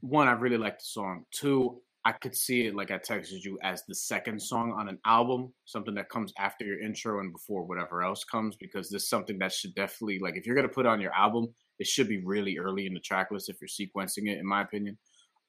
[0.00, 1.24] one, I really like the song.
[1.32, 4.98] Two, I could see it like I texted you as the second song on an
[5.04, 9.08] album, something that comes after your intro and before whatever else comes, because this is
[9.08, 11.48] something that should definitely like if you're gonna put on your album,
[11.78, 14.62] it should be really early in the track list if you're sequencing it, in my
[14.62, 14.96] opinion.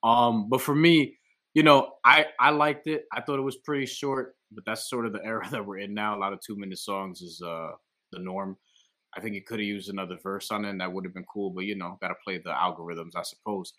[0.02, 1.16] Um, but for me,
[1.54, 3.04] you know, I I liked it.
[3.12, 5.94] I thought it was pretty short, but that's sort of the era that we're in
[5.94, 6.16] now.
[6.16, 7.70] A lot of two minute songs is uh
[8.12, 8.56] the norm.
[9.14, 11.26] I think it could have used another verse on it, and that would have been
[11.32, 11.50] cool.
[11.50, 13.72] But you know, gotta play the algorithms, I suppose.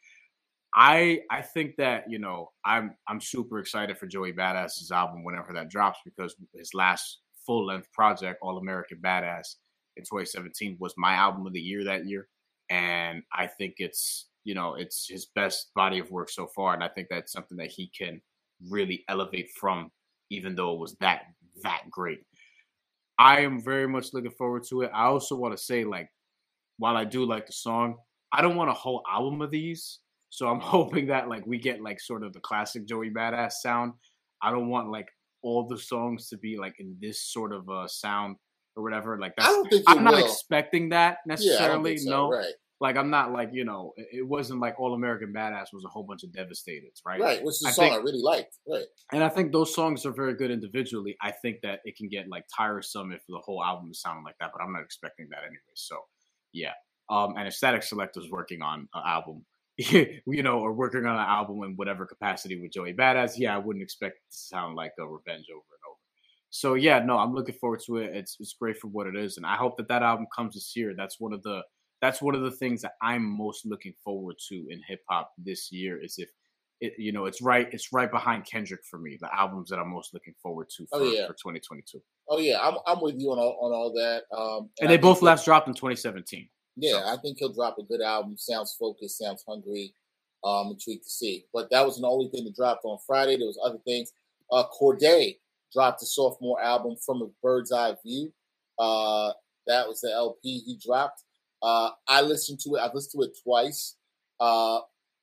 [0.75, 5.53] I I think that you know I'm I'm super excited for Joey Badass's album whenever
[5.53, 9.55] that drops because his last full length project, All American Badass,
[9.97, 12.27] in 2017 was my album of the year that year,
[12.69, 16.83] and I think it's you know it's his best body of work so far, and
[16.83, 18.19] I think that's something that he can
[18.69, 19.91] really elevate from,
[20.31, 21.23] even though it was that
[21.61, 22.21] that great.
[23.19, 24.91] I am very much looking forward to it.
[24.91, 26.09] I also want to say like,
[26.77, 27.97] while I do like the song,
[28.31, 29.99] I don't want a whole album of these
[30.33, 33.93] so I'm hoping that like we get like sort of the classic Joey Badass sound.
[34.41, 35.07] I don't want like
[35.43, 38.37] all the songs to be like in this sort of uh sound
[38.75, 39.19] or whatever.
[39.19, 41.91] Like that's I'm not expecting that necessarily.
[41.93, 42.31] Yeah, so, no.
[42.31, 42.53] Right.
[42.81, 46.03] Like I'm not like, you know, it wasn't like All American Badass was a whole
[46.03, 47.21] bunch of devastated, right?
[47.21, 48.57] Right, which is a I song think, I really liked.
[48.67, 48.85] Right.
[49.13, 51.15] And I think those songs are very good individually.
[51.21, 54.35] I think that it can get like tiresome if the whole album is sounding like
[54.39, 55.61] that, but I'm not expecting that anyway.
[55.75, 55.97] So
[56.53, 56.73] yeah.
[57.09, 59.45] Um, and if Statik Selektah's working on an album
[59.77, 63.57] you know, or working on an album in whatever capacity with Joey Badass, yeah, I
[63.57, 65.97] wouldn't expect it to sound like a revenge over and over.
[66.51, 68.15] So yeah, no, I'm looking forward to it.
[68.15, 70.73] It's it's great for what it is, and I hope that that album comes this
[70.75, 70.93] year.
[70.95, 71.61] That's one of the
[72.01, 75.71] that's one of the things that I'm most looking forward to in hip hop this
[75.71, 75.99] year.
[76.03, 76.29] Is if
[76.79, 79.17] it, you know, it's right it's right behind Kendrick for me.
[79.19, 81.25] The albums that I'm most looking forward to oh, for, oh, yeah.
[81.25, 81.99] for 2022.
[82.29, 84.23] Oh yeah, I'm I'm with you on all on all that.
[84.37, 86.49] Um, and, and they both last dropped in 2017.
[86.75, 88.37] Yeah, I think he'll drop a good album.
[88.37, 89.93] Sounds focused, sounds hungry.
[90.43, 91.45] Um, intrigued to see.
[91.53, 93.37] But that wasn't the only thing that dropped on Friday.
[93.37, 94.11] There was other things.
[94.51, 95.37] Uh, Cordae
[95.71, 98.33] dropped a sophomore album from a bird's eye view.
[98.77, 99.31] Uh,
[99.67, 101.23] that was the LP he dropped.
[101.61, 102.81] Uh, I listened to it.
[102.81, 103.95] I've listened to it twice.
[104.39, 104.79] Uh,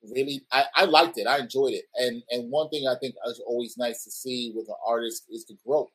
[0.09, 1.27] really, I, I liked it.
[1.27, 1.85] I enjoyed it.
[1.95, 5.45] And and one thing I think is always nice to see with an artist is
[5.45, 5.91] the growth.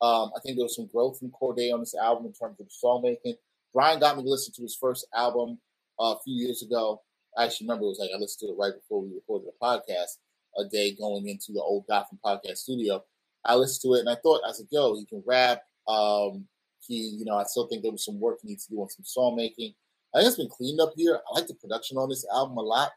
[0.00, 2.68] Um, I think there was some growth from Cordae on this album in terms of
[2.68, 3.36] songmaking.
[3.74, 5.58] Brian got me to listen to his first album
[6.00, 7.02] uh, a few years ago.
[7.36, 9.52] I actually remember it was like I listened to it right before we recorded the
[9.60, 10.18] podcast
[10.56, 13.04] a day going into the old Gotham podcast studio.
[13.44, 15.62] I listened to it and I thought, I said, yo, he can rap.
[15.88, 16.46] Um,
[16.86, 18.88] he, you know, I still think there was some work he needs to do on
[18.88, 19.74] some song making.
[20.14, 21.18] I think it's been cleaned up here.
[21.28, 22.92] I like the production on this album a lot.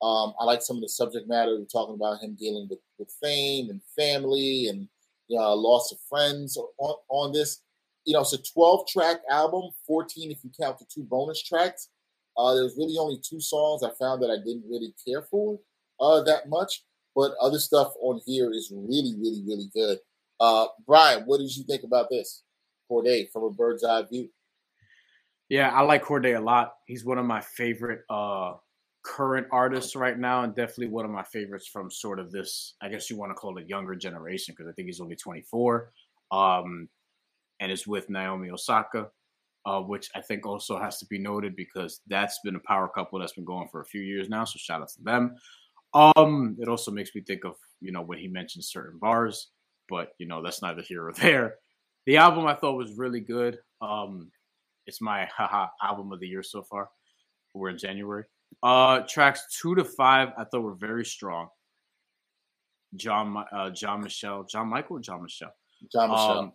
[0.00, 1.56] Um, I like some of the subject matter.
[1.58, 4.88] We're talking about him dealing with, with fame and family and
[5.26, 7.62] you know, loss of friends on, on this
[8.04, 11.88] you know, it's a 12 track album, 14 if you count the two bonus tracks.
[12.36, 15.58] Uh, there's really only two songs I found that I didn't really care for
[16.00, 16.82] uh, that much,
[17.14, 19.98] but other stuff on here is really, really, really good.
[20.40, 22.42] Uh, Brian, what did you think about this?
[22.90, 24.28] Cordae from a bird's eye view.
[25.48, 26.74] Yeah, I like Cordae a lot.
[26.86, 28.54] He's one of my favorite uh,
[29.04, 32.88] current artists right now, and definitely one of my favorites from sort of this, I
[32.88, 35.92] guess you want to call it younger generation, because I think he's only 24.
[36.32, 36.88] Um,
[37.64, 39.08] and is with Naomi Osaka,
[39.64, 43.18] uh, which I think also has to be noted because that's been a power couple
[43.18, 44.44] that's been going for a few years now.
[44.44, 45.34] So shout out to them.
[45.94, 49.48] Um, it also makes me think of you know when he mentions certain bars,
[49.88, 51.54] but you know that's neither here or there.
[52.04, 53.58] The album I thought was really good.
[53.80, 54.30] Um,
[54.86, 56.90] it's my haha album of the year so far.
[57.54, 58.24] We're in January.
[58.62, 61.48] Uh, tracks two to five I thought were very strong.
[62.94, 65.54] John, uh, John Michelle, John Michael, John Michelle,
[65.90, 66.38] John Michelle.
[66.38, 66.52] Um,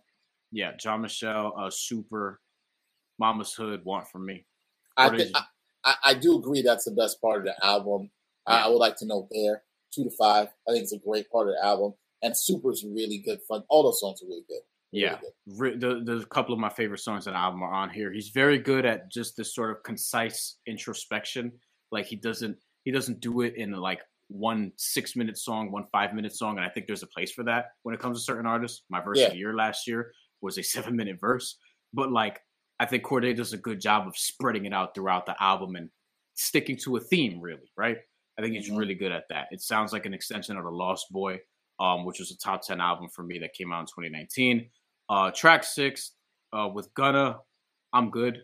[0.52, 2.40] yeah, John Michelle, uh, Super,
[3.18, 4.44] Mama's Hood, Want from Me.
[4.96, 5.30] I,
[5.84, 8.10] I, I do agree that's the best part of the album.
[8.48, 8.54] Yeah.
[8.54, 9.62] I, I, would like to know there
[9.94, 10.48] two to five.
[10.68, 13.62] I think it's a great part of the album, and Super's really good fun.
[13.68, 14.60] All those songs are really good.
[14.92, 15.18] yeah,
[15.58, 15.80] good.
[15.80, 18.12] The, the couple of my favorite songs on the album are on here.
[18.12, 21.52] He's very good at just this sort of concise introspection.
[21.92, 26.14] Like he doesn't he doesn't do it in like one six minute song, one five
[26.14, 28.46] minute song, and I think there's a place for that when it comes to certain
[28.46, 28.82] artists.
[28.90, 29.26] My verse yeah.
[29.26, 31.56] of the year last year was a seven minute verse,
[31.92, 32.40] but like
[32.78, 35.90] I think Cordae does a good job of spreading it out throughout the album and
[36.34, 37.98] sticking to a theme, really, right?
[38.38, 38.76] I think he's mm-hmm.
[38.76, 39.48] really good at that.
[39.50, 41.40] It sounds like an extension of the Lost Boy,
[41.78, 44.68] um, which was a top ten album for me that came out in 2019.
[45.08, 46.12] Uh, track six
[46.52, 47.38] uh, with Gunna,
[47.92, 48.42] I'm good.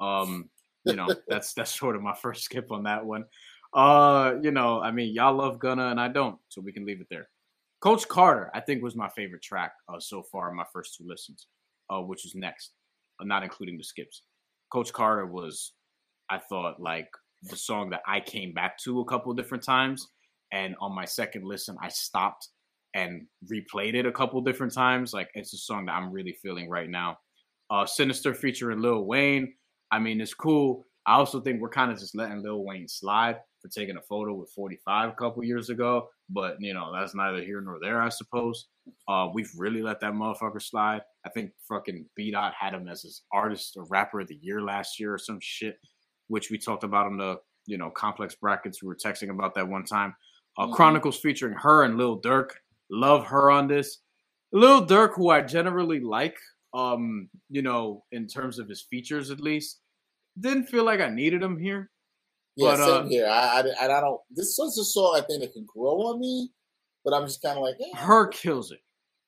[0.00, 0.50] Um,
[0.84, 3.24] you know, that's that's sort of my first skip on that one.
[3.72, 7.00] Uh, you know, I mean, y'all love Gunna and I don't, so we can leave
[7.00, 7.28] it there.
[7.80, 11.04] Coach Carter, I think, was my favorite track uh, so far in my first two
[11.06, 11.46] listens,
[11.90, 12.72] uh, which is next,
[13.20, 14.22] uh, not including the skips.
[14.72, 15.72] Coach Carter was,
[16.28, 17.08] I thought, like
[17.42, 20.08] the song that I came back to a couple different times.
[20.52, 22.48] And on my second listen, I stopped
[22.94, 25.12] and replayed it a couple different times.
[25.12, 27.18] Like, it's a song that I'm really feeling right now.
[27.70, 29.54] Uh, Sinister featuring Lil Wayne.
[29.92, 30.86] I mean, it's cool.
[31.06, 34.34] I also think we're kind of just letting Lil Wayne slide for taking a photo
[34.34, 36.08] with 45 a couple years ago.
[36.30, 38.68] But you know, that's neither here nor there, I suppose.
[39.08, 41.00] Uh, we've really let that motherfucker slide.
[41.24, 44.60] I think fucking B Dot had him as his artist or rapper of the year
[44.60, 45.76] last year or some shit,
[46.28, 48.82] which we talked about on the you know complex brackets.
[48.82, 50.14] We were texting about that one time.
[50.58, 50.72] Uh, mm-hmm.
[50.74, 52.50] Chronicles featuring her and Lil Durk.
[52.90, 53.98] Love her on this.
[54.52, 56.36] Lil Durk, who I generally like,
[56.74, 59.80] um, you know, in terms of his features at least,
[60.40, 61.90] didn't feel like I needed him here.
[62.58, 63.26] Yeah, but, same uh, here.
[63.26, 64.20] I, I, I don't.
[64.30, 66.50] This is a song I think that can grow on me,
[67.04, 67.96] but I'm just kind of like, eh.
[67.96, 68.80] her kills it.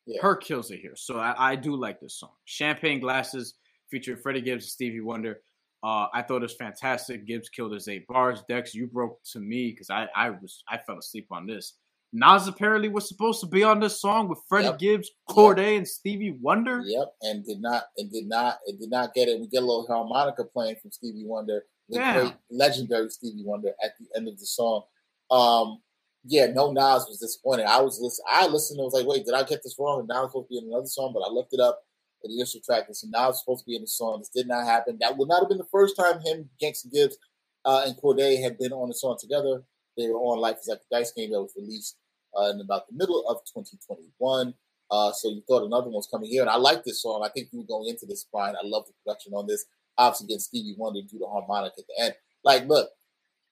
[0.06, 0.20] Yeah.
[0.20, 0.94] Her kills it here.
[0.96, 2.32] So I, I do like this song.
[2.44, 3.54] Champagne Glasses
[3.88, 5.42] featuring Freddie Gibbs and Stevie Wonder.
[5.84, 7.24] Uh, I thought it was fantastic.
[7.24, 8.42] Gibbs killed his eight bars.
[8.48, 11.74] Dex, you broke to me because I, I was I fell asleep on this.
[12.12, 14.78] Nas apparently was supposed to be on this song with Freddie yep.
[14.80, 15.78] Gibbs, Cordae, yep.
[15.78, 16.82] and Stevie Wonder.
[16.84, 19.38] Yep, and did not and did not and did not get it.
[19.38, 22.20] We get a little harmonica playing from Stevie Wonder the yeah.
[22.20, 24.84] great legendary Stevie Wonder at the end of the song.
[25.30, 25.80] Um,
[26.24, 27.66] yeah, no Nas was disappointed.
[27.66, 28.26] I was listening.
[28.30, 28.80] I listened.
[28.80, 30.00] I was like, wait, did I get this wrong?
[30.00, 31.80] And Nas was supposed to be in another song, but I looked it up
[32.22, 32.84] in the initial track.
[32.86, 34.18] And so Nas was supposed to be in the song.
[34.18, 34.98] This did not happen.
[35.00, 37.16] That would not have been the first time him, Gangsta Gibbs,
[37.64, 39.62] uh, and Cordae had been on the song together.
[39.96, 41.96] They were on Life is Like a Dice Game that was released
[42.38, 44.54] uh, in about the middle of 2021.
[44.90, 47.22] Uh, so you thought another one was coming here, and I like this song.
[47.24, 48.56] I think you were going into this, Brian.
[48.56, 49.64] I love the production on this
[50.00, 52.14] obviously against Stevie Wonder do the harmonic at the end.
[52.42, 52.88] Like, look,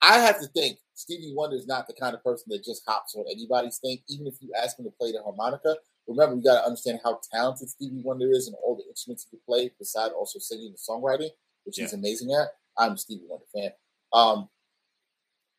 [0.01, 3.15] I have to think Stevie Wonder is not the kind of person that just hops
[3.15, 5.77] on anybody's thing, even if you ask him to play the harmonica.
[6.07, 9.37] Remember, you got to understand how talented Stevie Wonder is and all the instruments he
[9.37, 11.31] can play, besides also singing and songwriting,
[11.65, 11.85] which yeah.
[11.85, 12.49] he's amazing at.
[12.79, 13.71] I'm a Stevie Wonder fan.
[14.13, 14.49] Um,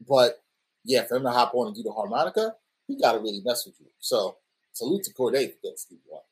[0.08, 0.42] but
[0.84, 2.56] yeah, for him to hop on and do the harmonica,
[2.88, 3.88] he got to really mess with you.
[4.00, 4.38] So
[4.72, 6.26] salute to Cordae for getting Stevie Wonder.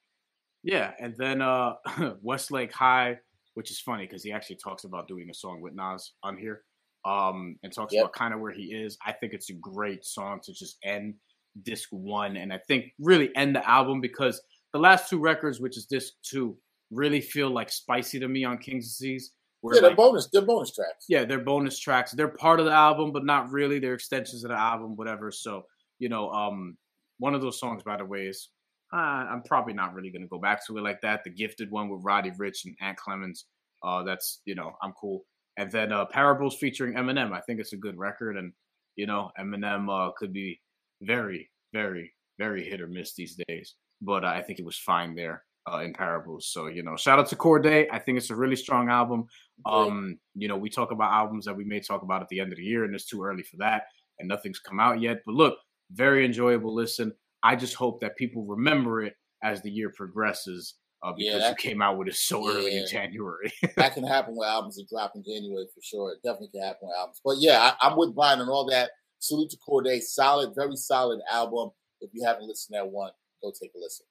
[0.63, 1.75] Yeah, and then uh
[2.21, 3.19] Westlake High
[3.57, 6.61] which is funny because he actually talks about doing a song with Nas on here,
[7.05, 8.03] um, and talks yep.
[8.03, 8.99] about kind of where he is.
[9.03, 11.15] I think it's a great song to just end
[11.63, 14.39] disc one, and I think really end the album because
[14.73, 16.55] the last two records, which is disc two,
[16.91, 19.23] really feel like spicy to me on Kings Disease.
[19.23, 19.31] Seas.
[19.63, 20.29] Yeah, they're like, bonus.
[20.31, 21.05] They're bonus tracks.
[21.09, 22.11] Yeah, they're bonus tracks.
[22.11, 23.79] They're part of the album, but not really.
[23.79, 25.31] They're extensions of the album, whatever.
[25.31, 25.65] So
[25.97, 26.77] you know, um,
[27.17, 28.49] one of those songs, by the way, is
[28.93, 31.23] uh, I'm probably not really going to go back to it like that.
[31.23, 33.43] The Gifted one with Roddy Ricch and Ant Clemons.
[33.83, 35.23] Uh, that's you know I'm cool.
[35.57, 37.33] And then uh, Parables featuring Eminem.
[37.33, 38.53] I think it's a good record, and
[38.95, 40.59] you know Eminem uh, could be
[41.01, 43.75] very, very, very hit or miss these days.
[44.01, 46.47] But uh, I think it was fine there uh, in Parables.
[46.47, 47.87] So you know, shout out to Cordae.
[47.91, 49.25] I think it's a really strong album.
[49.65, 52.53] Um, you know, we talk about albums that we may talk about at the end
[52.53, 53.83] of the year, and it's too early for that,
[54.19, 55.21] and nothing's come out yet.
[55.25, 55.57] But look,
[55.91, 57.13] very enjoyable listen.
[57.47, 61.49] I just hope that people remember it as the year progresses uh, because yeah, that,
[61.51, 63.53] you came out with it so yeah, early in January.
[63.77, 66.11] that can happen with albums that drop in January for sure.
[66.11, 67.21] It definitely can happen with albums.
[67.23, 68.89] But yeah, I, am with Brian and all that.
[69.19, 70.01] Salute to Cordae.
[70.01, 71.69] Solid, very solid album.
[72.01, 74.05] If you haven't listened to that one, go take a listen.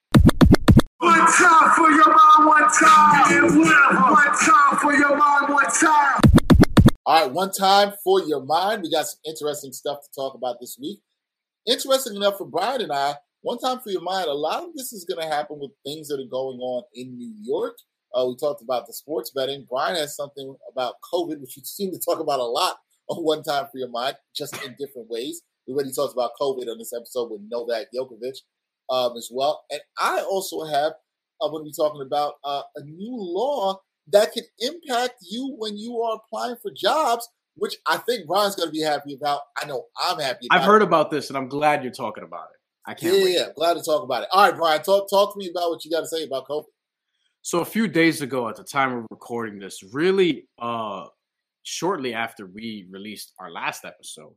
[0.97, 4.11] One time for your mind, one time.
[4.11, 6.19] One time for your mind, one time.
[7.05, 8.81] All right, one time for your mind.
[8.81, 11.01] We got some interesting stuff to talk about this week.
[11.67, 13.15] Interesting enough for Brian and I,
[13.47, 16.09] one time for your mind, a lot of this is going to happen with things
[16.09, 17.77] that are going on in New York.
[18.13, 19.65] Uh, we talked about the sports betting.
[19.69, 22.75] Brian has something about COVID, which you seem to talk about a lot
[23.07, 25.43] on One Time for Your Mind, just in different ways.
[25.65, 28.35] We already talked about COVID on this episode with Novak Djokovic
[28.89, 29.63] um, as well.
[29.71, 30.93] And I also have,
[31.41, 33.79] I'm going to be talking about uh, a new law
[34.11, 38.67] that can impact you when you are applying for jobs, which I think Brian's going
[38.67, 39.39] to be happy about.
[39.57, 42.56] I know I'm happy I've heard about this, and I'm glad you're talking about it.
[42.87, 43.35] I can't yeah, wait.
[43.35, 44.29] Yeah, glad to talk about it.
[44.31, 46.63] All right, Brian, talk, talk to me about what you got to say about COVID.
[47.41, 51.05] So a few days ago, at the time of recording this, really uh,
[51.63, 54.35] shortly after we released our last episode,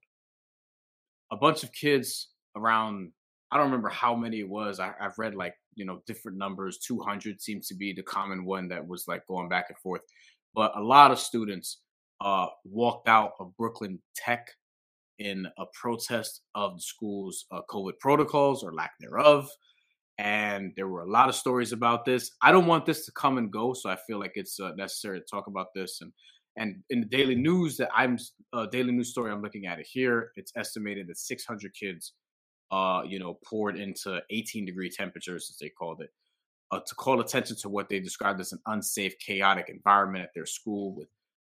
[1.33, 3.13] a bunch of kids around
[3.51, 4.79] I don't remember how many it was.
[4.79, 6.79] I, have read like you know different numbers.
[6.79, 10.03] Two hundred seems to be the common one that was like going back and forth.
[10.55, 11.81] But a lot of students
[12.21, 14.49] uh, walked out of Brooklyn Tech
[15.21, 19.49] in a protest of the school's uh, COVID protocols or lack thereof.
[20.19, 22.33] And there were a lot of stories about this.
[22.43, 25.21] I don't want this to come and go, so I feel like it's uh, necessary
[25.21, 26.01] to talk about this.
[26.01, 26.13] And
[26.57, 28.19] and in the daily news that I'm
[28.53, 32.15] uh, daily news story I'm looking at it here, it's estimated that 600 kids
[32.71, 36.11] uh, you know, poured into 18 degree temperatures, as they called it,
[36.71, 40.47] uh, to call attention to what they described as an unsafe, chaotic environment at their
[40.47, 41.09] school with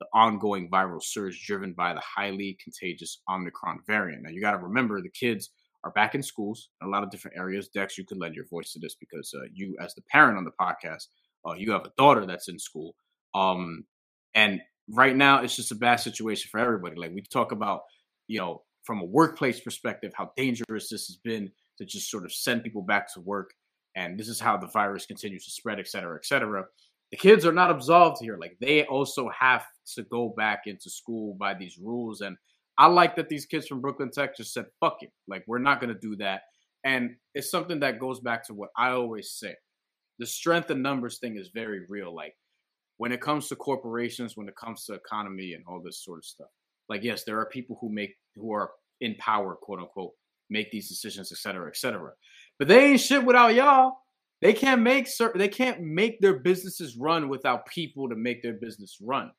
[0.02, 4.22] the ongoing viral surge driven by the highly contagious Omicron variant.
[4.22, 5.50] Now, you got to remember the kids
[5.84, 7.68] are back in schools in a lot of different areas.
[7.68, 10.44] Dex, you could lend your voice to this because uh, you, as the parent on
[10.44, 11.06] the podcast,
[11.46, 12.94] uh, you have a daughter that's in school.
[13.34, 13.84] Um,
[14.34, 16.96] and right now, it's just a bad situation for everybody.
[16.96, 17.82] Like we talk about,
[18.26, 22.32] you know, from a workplace perspective, how dangerous this has been to just sort of
[22.32, 23.50] send people back to work.
[23.94, 26.64] And this is how the virus continues to spread, et cetera, et cetera.
[27.12, 28.36] The kids are not absolved here.
[28.38, 32.20] Like they also have to go back into school by these rules.
[32.20, 32.36] And
[32.78, 35.10] I like that these kids from Brooklyn Tech just said, fuck it.
[35.28, 36.42] Like we're not going to do that.
[36.84, 39.54] And it's something that goes back to what I always say.
[40.18, 42.12] The strength in numbers thing is very real.
[42.14, 42.34] Like
[42.96, 46.24] when it comes to corporations, when it comes to economy and all this sort of
[46.24, 46.48] stuff,
[46.92, 50.12] like yes there are people who make who are in power quote unquote
[50.50, 52.12] make these decisions et cetera et cetera
[52.58, 53.94] but they ain't shit without y'all
[54.42, 58.54] they can't make certain they can't make their businesses run without people to make their
[58.54, 59.30] business run.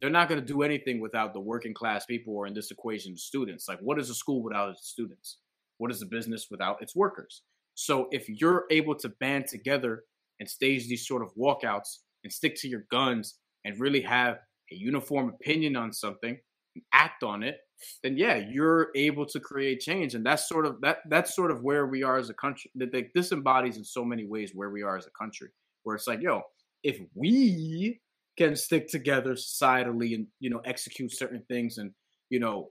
[0.00, 3.16] They're not going to do anything without the working class people or in this equation
[3.16, 3.68] students.
[3.68, 5.38] Like what is a school without its students?
[5.76, 7.42] What is a business without its workers?
[7.74, 10.04] So if you're able to band together
[10.38, 14.38] and stage these sort of walkouts and stick to your guns and really have
[14.72, 16.38] a uniform opinion on something
[16.76, 17.58] and act on it,
[18.02, 20.14] then yeah, you're able to create change.
[20.14, 22.70] And that's sort of that that's sort of where we are as a country.
[22.76, 25.48] That like, this embodies in so many ways where we are as a country.
[25.82, 26.42] Where it's like, yo,
[26.82, 28.00] if we
[28.36, 31.90] can stick together societally and you know execute certain things and
[32.30, 32.70] you know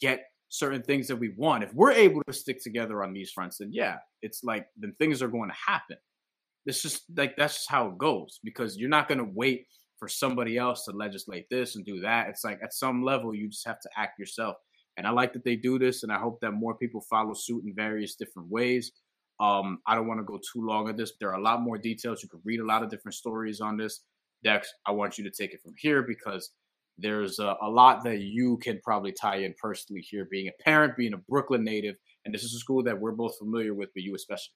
[0.00, 3.58] get certain things that we want if we're able to stick together on these fronts
[3.58, 5.96] then yeah it's like then things are going to happen
[6.66, 9.66] it's just like that's just how it goes because you're not going to wait
[9.98, 12.28] for somebody else to legislate this and do that.
[12.28, 14.56] It's like at some level you just have to act yourself.
[14.96, 17.62] And I like that they do this, and I hope that more people follow suit
[17.64, 18.90] in various different ways.
[19.38, 21.12] Um, I don't want to go too long on this.
[21.20, 22.20] There are a lot more details.
[22.22, 24.00] You can read a lot of different stories on this.
[24.42, 26.50] Dex, I want you to take it from here because
[26.98, 30.96] there's a, a lot that you can probably tie in personally here, being a parent,
[30.96, 31.94] being a Brooklyn native,
[32.24, 34.54] and this is a school that we're both familiar with, but you especially.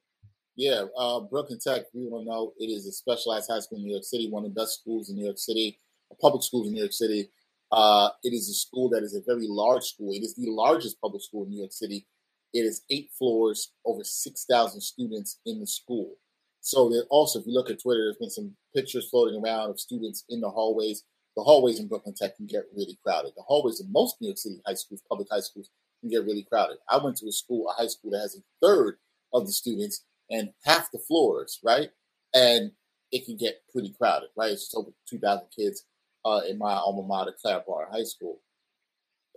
[0.56, 3.92] Yeah, uh, Brooklyn Tech, we don't know, it is a specialized high school in New
[3.92, 5.78] York City, one of the best schools in New York City,
[6.10, 7.30] a public schools in New York City.
[7.70, 10.12] Uh, it is a school that is a very large school.
[10.12, 12.06] It is the largest public school in New York City.
[12.52, 16.16] It is eight floors, over 6,000 students in the school.
[16.60, 20.24] So also, if you look at Twitter, there's been some pictures floating around of students
[20.28, 21.02] in the hallways.
[21.34, 23.32] The hallways in Brooklyn Tech can get really crowded.
[23.36, 26.42] The hallways in most New York City high schools, public high schools, can get really
[26.42, 26.76] crowded.
[26.90, 28.98] I went to a school, a high school that has a third
[29.32, 31.90] of the students and half the floors, right?
[32.34, 32.72] And
[33.12, 34.52] it can get pretty crowded, right?
[34.52, 35.84] It's over 2,000 kids
[36.24, 38.40] uh, in my alma mater, Clara High School.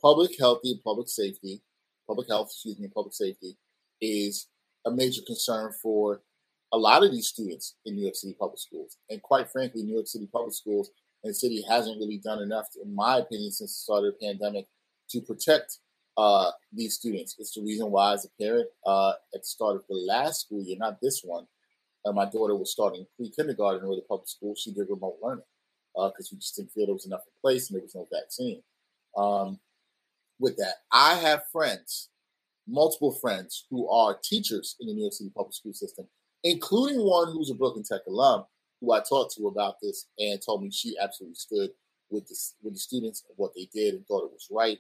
[0.02, 1.62] Public health and public safety,
[2.08, 3.58] public health, excuse me, public safety
[4.02, 4.48] is
[4.86, 6.22] a major concern for
[6.72, 8.98] a lot of these students in New York City public schools.
[9.10, 10.92] And quite frankly, New York City public schools
[11.24, 14.26] and the city hasn't really done enough, in my opinion, since the start of the
[14.26, 14.68] pandemic
[15.10, 15.80] to protect
[16.18, 17.36] uh, these students.
[17.40, 20.64] It's the reason why, as a parent, uh, at the start of the last school
[20.64, 21.46] year, not this one,
[22.06, 25.44] and my daughter was starting pre-kindergarten with a public school, she did remote learning
[25.96, 28.08] because uh, we just didn't feel there was enough in place and there was no
[28.14, 28.62] vaccine.
[29.18, 29.60] Um,
[30.40, 32.10] with that, I have friends,
[32.68, 36.06] multiple friends who are teachers in the New York City public school system,
[36.44, 38.44] including one who's a Brooklyn Tech alum
[38.82, 41.70] who I talked to about this and told me she absolutely stood
[42.10, 44.78] with the, with the students and what they did and thought it was right.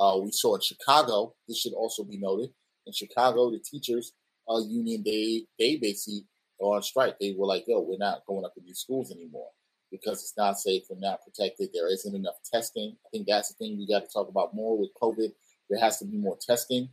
[0.00, 2.50] Uh, we saw in Chicago, this should also be noted,
[2.86, 4.12] in Chicago, the teachers
[4.48, 6.24] uh, union, they, they basically
[6.60, 7.18] are on strike.
[7.20, 9.48] They were like, yo, we're not going up to these schools anymore
[9.90, 11.70] because it's not safe and not protected.
[11.72, 12.96] There isn't enough testing.
[13.06, 15.32] I think that's the thing we got to talk about more with COVID.
[15.68, 16.88] There has to be more testing.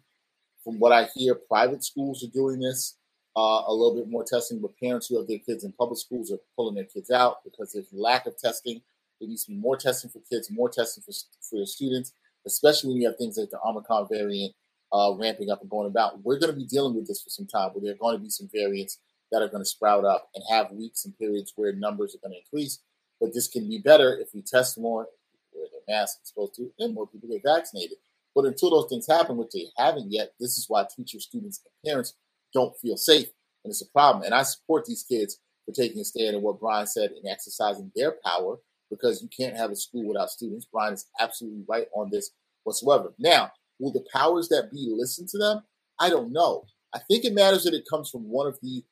[0.64, 2.98] From what I hear, private schools are doing this
[3.38, 6.32] uh, a little bit more testing, but parents who have their kids in public schools
[6.32, 8.82] are pulling their kids out because there's lack of testing.
[9.20, 11.14] There needs to be more testing for kids, more testing for,
[11.50, 12.14] for your students,
[12.46, 14.54] especially when you have things like the Omicron variant
[14.94, 16.24] uh, ramping up and going about.
[16.24, 18.24] We're going to be dealing with this for some time, where there are going to
[18.24, 19.00] be some variants
[19.32, 22.34] that are going to sprout up and have weeks and periods where numbers are going
[22.34, 22.80] to increase.
[23.20, 25.08] But this can be better if we test more,
[25.54, 27.98] wear the mask supposed to, and more people get vaccinated.
[28.34, 31.90] But until those things happen, which they haven't yet, this is why teachers, students, and
[31.90, 32.16] parents
[32.54, 33.28] don't feel safe.
[33.64, 34.24] And it's a problem.
[34.24, 37.92] And I support these kids for taking a stand in what Brian said and exercising
[37.96, 38.58] their power
[38.90, 40.68] because you can't have a school without students.
[40.72, 42.32] Brian is absolutely right on this
[42.64, 43.14] whatsoever.
[43.20, 45.64] Now, will the powers that be listen to them?
[46.00, 46.66] I don't know.
[46.94, 48.84] I think it matters that it comes from one of the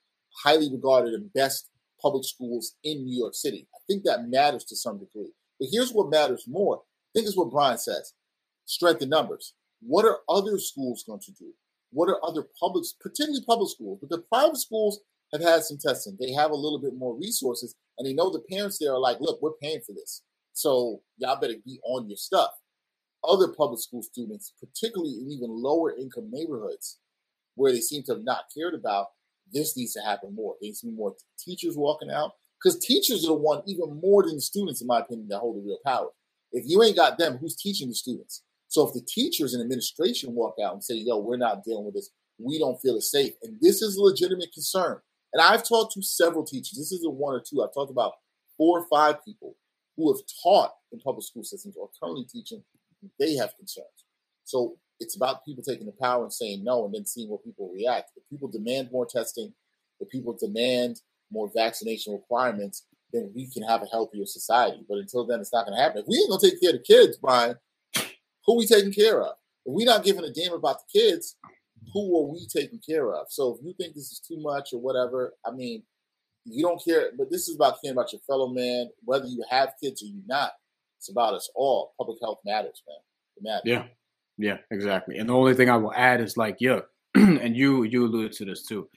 [0.44, 1.70] highly regarded and best
[2.02, 3.68] public schools in New York City.
[3.74, 5.32] I think that matters to some degree.
[5.60, 6.78] But here's what matters more.
[6.78, 8.14] I think is what Brian says.
[8.66, 9.54] Strength in numbers.
[9.82, 11.54] What are other schools going to do?
[11.92, 14.00] What are other public, particularly public schools?
[14.02, 15.00] Because private schools
[15.32, 16.18] have had some testing.
[16.20, 19.18] They have a little bit more resources, and they know the parents there are like,
[19.20, 20.24] look, we're paying for this.
[20.54, 22.52] So y'all better be on your stuff.
[23.24, 27.00] Other public school students, particularly in even lower income neighborhoods,
[27.56, 29.08] where they seem to have not cared about,
[29.52, 30.56] this needs to happen more.
[30.60, 32.32] There needs to be more teachers walking out
[32.62, 35.58] because teachers are the one even more than the students, in my opinion, that hold
[35.58, 36.10] the real power.
[36.52, 38.44] If you ain't got them, who's teaching the students?
[38.68, 41.94] So if the teachers and administration walk out and say, "Yo, we're not dealing with
[41.94, 42.10] this.
[42.40, 45.02] We don't feel it's safe," and this is a legitimate concern.
[45.34, 46.78] And I've talked to several teachers.
[46.78, 47.64] This isn't one or two.
[47.64, 48.14] I've talked about
[48.58, 49.56] four or five people
[49.98, 52.64] who have taught in public school systems or currently teaching.
[53.20, 54.06] They have concerns.
[54.44, 57.72] So it's about people taking the power and saying no and then seeing what people
[57.74, 58.12] react.
[58.16, 59.54] If people demand more testing,
[60.00, 64.84] if people demand more vaccination requirements, then we can have a healthier society.
[64.88, 66.02] But until then, it's not going to happen.
[66.02, 67.58] If we ain't going to take care of the kids, Brian,
[68.46, 69.36] who we taking care of?
[69.66, 71.38] If we're not giving a damn about the kids,
[71.92, 73.28] who are we taking care of?
[73.30, 75.84] So if you think this is too much or whatever, I mean,
[76.46, 77.12] you don't care.
[77.18, 80.22] But this is about caring about your fellow man, whether you have kids or you
[80.28, 80.52] not.
[80.98, 81.94] It's about us all.
[81.98, 82.98] Public health matters, man.
[83.38, 83.62] It matters.
[83.66, 83.86] Yeah.
[84.38, 85.18] Yeah, exactly.
[85.18, 86.80] And the only thing I will add is like, yeah,
[87.16, 88.90] and you you alluded to this too.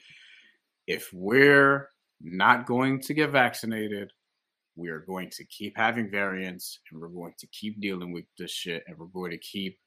[0.87, 1.89] If we're
[2.21, 4.11] not going to get vaccinated,
[4.75, 8.51] we are going to keep having variants and we're going to keep dealing with this
[8.51, 9.77] shit and we're going to keep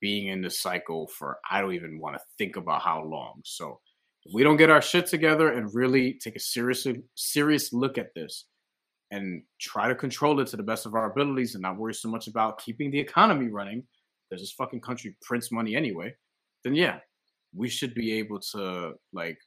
[0.00, 3.40] being in this cycle for I don't even want to think about how long.
[3.44, 3.80] So
[4.24, 6.86] if we don't get our shit together and really take a serious
[7.16, 8.46] serious look at this
[9.10, 12.08] and try to control it to the best of our abilities and not worry so
[12.08, 13.82] much about keeping the economy running
[14.28, 16.14] because this fucking country prints money anyway,
[16.64, 16.98] then yeah,
[17.54, 19.38] we should be able to like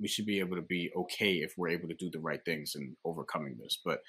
[0.00, 2.72] we should be able to be okay if we're able to do the right things
[2.74, 3.80] and overcoming this.
[3.84, 4.00] But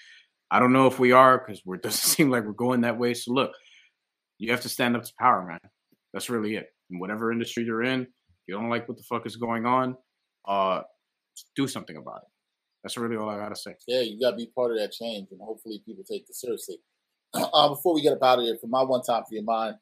[0.52, 3.14] I don't know if we are because it doesn't seem like we're going that way.
[3.14, 3.52] So look,
[4.44, 5.60] you have to stand up to power, man.
[6.12, 6.68] That's really it.
[6.92, 8.06] In whatever industry you're in,
[8.46, 9.96] you don't like what the fuck is going on,
[10.46, 10.82] uh,
[11.56, 12.30] do something about it.
[12.84, 13.76] That's really all I gotta say.
[13.88, 16.78] Yeah, you gotta be part of that change, and hopefully people take this seriously.
[17.36, 19.76] Uh, before we get up out of here, for my one time for your mind,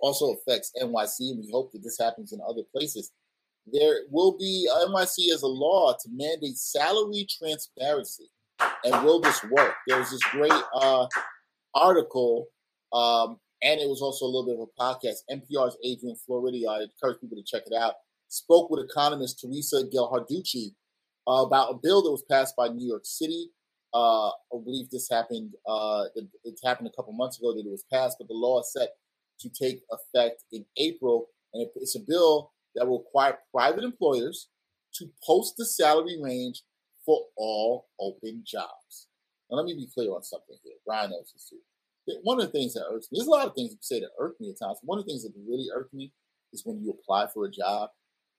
[0.00, 3.12] also affects NYC, and we hope that this happens in other places.
[3.72, 8.30] There will be uh, NYC as a law to mandate salary transparency.
[8.84, 9.74] And will this work?
[9.86, 11.06] There was this great uh,
[11.74, 12.46] article,
[12.92, 15.22] um, and it was also a little bit of a podcast.
[15.30, 17.94] NPR's Adrian Florido, I encourage people to check it out,
[18.28, 20.74] spoke with economist Teresa Ghilarducci
[21.28, 23.50] uh, about a bill that was passed by New York City
[23.96, 25.54] uh, I believe this happened.
[25.66, 28.60] Uh, it, it, happened a couple months ago that it was passed, but the law
[28.60, 28.90] is set
[29.40, 34.48] to take effect in April, and it, it's a bill that will require private employers
[34.94, 36.62] to post the salary range
[37.06, 39.08] for all open jobs.
[39.50, 40.74] Now, let me be clear on something here.
[40.84, 41.56] Brian knows this too.
[42.22, 44.10] One of the things that irks me, there's a lot of things you say that
[44.18, 44.78] irk me at times.
[44.82, 46.12] One of the things that really irk me
[46.52, 47.90] is when you apply for a job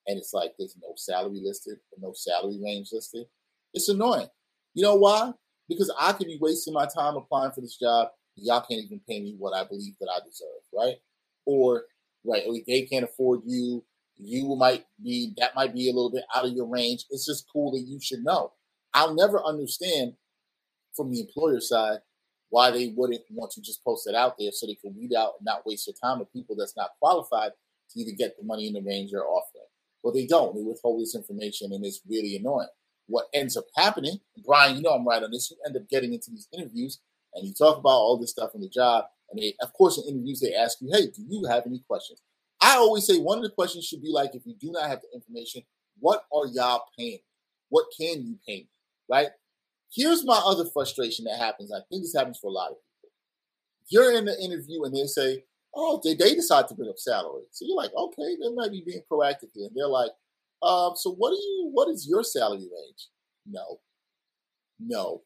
[0.07, 3.25] and it's like there's no salary listed or no salary range listed.
[3.73, 4.27] It's annoying.
[4.73, 5.33] You know why?
[5.67, 8.09] because I could be wasting my time applying for this job.
[8.35, 10.95] Y'all can't even pay me what I believe that I deserve, right?
[11.45, 11.83] Or
[12.23, 13.83] right, they can't afford you.
[14.17, 17.05] you might be that might be a little bit out of your range.
[17.09, 18.53] It's just cool that you should know.
[18.93, 20.13] I'll never understand
[20.95, 21.99] from the employer side
[22.49, 25.33] why they wouldn't want to just post it out there so they can weed out
[25.37, 27.51] and not waste their time with people that's not qualified
[27.91, 29.65] to either get the money in the range they're offering.
[30.03, 30.55] But they don't.
[30.55, 32.69] They withhold this information and it's really annoying.
[33.07, 36.13] What ends up happening, Brian, you know I'm right on this, you end up getting
[36.13, 36.99] into these interviews
[37.33, 39.05] and you talk about all this stuff on the job.
[39.29, 42.21] And they, of course, in interviews, they ask you, hey, do you have any questions?
[42.61, 45.01] I always say one of the questions should be like, if you do not have
[45.01, 45.63] the information,
[45.99, 47.19] what are y'all paying?
[47.69, 48.67] What can you pay?
[49.09, 49.27] Right?
[49.93, 51.71] Here's my other frustration that happens.
[51.71, 53.13] I think this happens for a lot of people.
[53.89, 55.43] You're in the interview and they say,
[55.75, 57.43] oh, they, they decide to bring up salary.
[57.51, 59.67] So you're like, okay, they might be being proactive here.
[59.67, 60.11] And they're like,
[60.61, 63.07] um, so what do you, what is your salary range?
[63.49, 63.79] No,
[64.79, 65.21] no,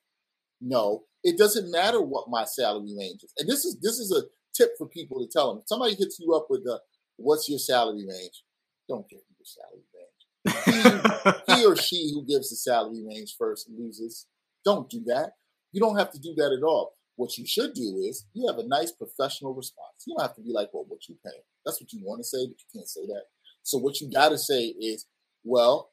[0.59, 1.03] no.
[1.23, 3.33] It doesn't matter what my salary range is.
[3.37, 4.23] And this is, this is a
[4.55, 5.59] tip for people to tell them.
[5.61, 6.79] If somebody hits you up with the,
[7.17, 8.43] what's your salary range?
[8.89, 11.45] Don't give them your salary range.
[11.47, 14.27] he, he or she who gives the salary range first loses.
[14.65, 15.33] Don't do that.
[15.71, 16.93] You don't have to do that at all.
[17.15, 20.03] What you should do is you have a nice professional response.
[20.05, 21.43] You don't have to be like, well, what you pay?
[21.65, 23.23] That's what you want to say, but you can't say that.
[23.63, 25.05] So what you got to say is,
[25.43, 25.91] well,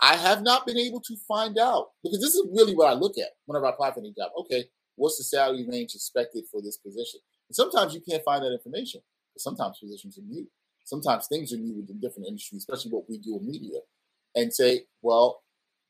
[0.00, 3.18] I have not been able to find out because this is really what I look
[3.18, 4.30] at whenever I apply for any job.
[4.38, 4.64] Okay,
[4.94, 7.20] what's the salary range expected for this position?
[7.48, 9.00] And sometimes you can't find that information.
[9.34, 10.46] But Sometimes positions are new.
[10.84, 13.80] Sometimes things are new in different industries, especially what we do in media.
[14.34, 15.42] And say, well,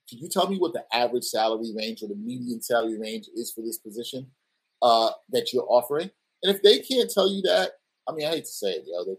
[0.09, 3.53] can you tell me what the average salary range or the median salary range is
[3.53, 4.29] for this position
[4.83, 6.11] uh, that you're offering?
[6.43, 7.73] And if they can't tell you that,
[8.09, 9.17] I mean, I hate to say it, yo, they're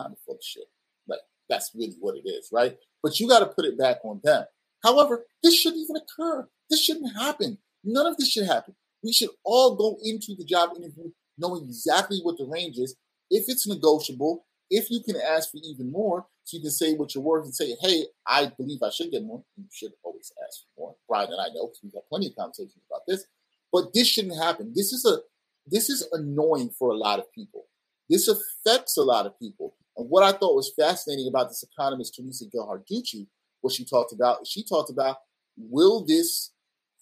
[0.00, 0.64] kind of full of shit.
[1.08, 2.76] Like that's really what it is, right?
[3.02, 4.44] But you got to put it back on them.
[4.84, 6.48] However, this shouldn't even occur.
[6.68, 7.58] This shouldn't happen.
[7.82, 8.74] None of this should happen.
[9.02, 12.94] We should all go into the job interview knowing exactly what the range is.
[13.30, 17.14] If it's negotiable, if you can ask for even more, so you can say what
[17.14, 19.42] you're worth and say, hey, I believe I should get more.
[19.56, 20.96] You should always ask for more.
[21.08, 23.24] Brian and I know because we've had plenty of conversations about this.
[23.72, 24.72] But this shouldn't happen.
[24.74, 25.18] This is a
[25.66, 27.66] this is annoying for a lot of people.
[28.08, 29.76] This affects a lot of people.
[29.96, 33.28] And what I thought was fascinating about this economist, Teresa Ghilarducci,
[33.60, 35.18] what she talked about, she talked about
[35.56, 36.52] will this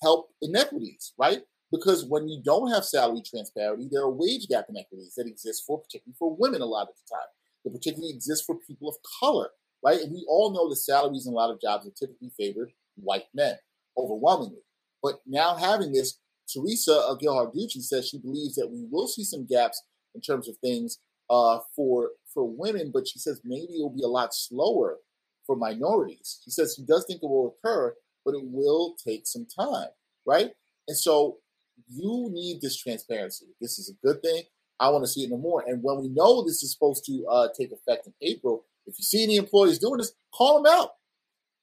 [0.03, 1.41] help inequities, right?
[1.71, 5.81] Because when you don't have salary transparency, there are wage gap inequities that exist for
[5.81, 7.29] particularly for women a lot of the time
[7.65, 9.51] that particularly exists for people of color,
[9.85, 10.01] right?
[10.01, 13.27] And we all know the salaries in a lot of jobs are typically favored white
[13.35, 13.57] men
[13.97, 14.63] overwhelmingly.
[15.03, 16.19] But now having this,
[16.53, 19.83] Teresa Ghilarducci says she believes that we will see some gaps
[20.15, 20.99] in terms of things
[21.31, 24.99] uh, for for women, but she says maybe it will be a lot slower
[25.47, 26.41] for minorities.
[26.45, 27.95] She says she does think it will occur,
[28.25, 29.89] but it will take some time,
[30.27, 30.51] right?
[30.87, 31.39] And so
[31.87, 33.47] you need this transparency.
[33.61, 34.43] This is a good thing.
[34.81, 35.65] I want to see it no more.
[35.67, 39.05] And when we know this is supposed to uh, take effect in April, if you
[39.05, 40.91] see any employees doing this, call them out.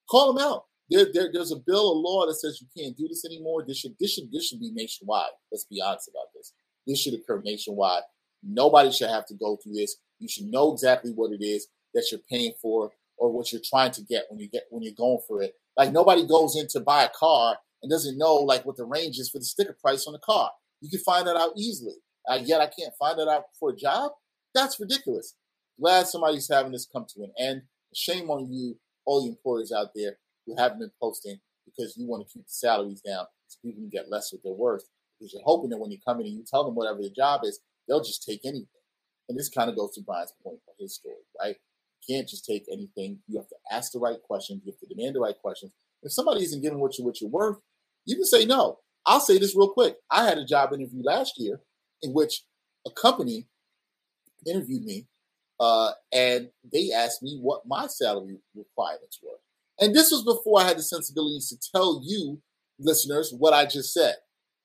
[0.09, 0.65] Call them out.
[0.89, 3.63] There, there, there's a bill, a law that says you can't do this anymore.
[3.65, 5.31] This should, this should, this should be nationwide.
[5.51, 6.53] Let's be honest about this.
[6.85, 8.03] This should occur nationwide.
[8.43, 9.97] Nobody should have to go through this.
[10.19, 13.91] You should know exactly what it is that you're paying for or what you're trying
[13.91, 15.53] to get when you get when you're going for it.
[15.75, 19.17] Like nobody goes in to buy a car and doesn't know like what the range
[19.17, 20.51] is for the sticker price on the car.
[20.81, 21.95] You can find that out easily
[22.29, 24.11] uh, yet I can't find it out for a job.
[24.53, 25.35] That's ridiculous.
[25.79, 27.63] Glad somebody's having this come to an end.
[27.93, 32.25] Shame on you, all the employers out there who haven't been posting because you want
[32.25, 34.83] to keep the salaries down so people can get less of their worth.
[35.19, 37.41] Because you're hoping that when you come in and you tell them whatever the job
[37.43, 38.67] is, they'll just take anything.
[39.27, 41.55] And this kind of goes to Brian's point for his story, right?
[42.07, 43.19] You can't just take anything.
[43.27, 44.61] You have to ask the right questions.
[44.63, 45.71] You have to demand the right questions.
[46.03, 47.57] If somebody isn't giving what you what you're worth,
[48.05, 48.79] you can say no.
[49.05, 49.97] I'll say this real quick.
[50.11, 51.61] I had a job interview last year
[52.05, 52.43] in which
[52.85, 53.47] a company
[54.45, 55.07] interviewed me
[55.59, 59.39] uh, and they asked me what my salary requirements were.
[59.79, 62.41] And this was before I had the sensibilities to tell you,
[62.79, 64.15] listeners, what I just said,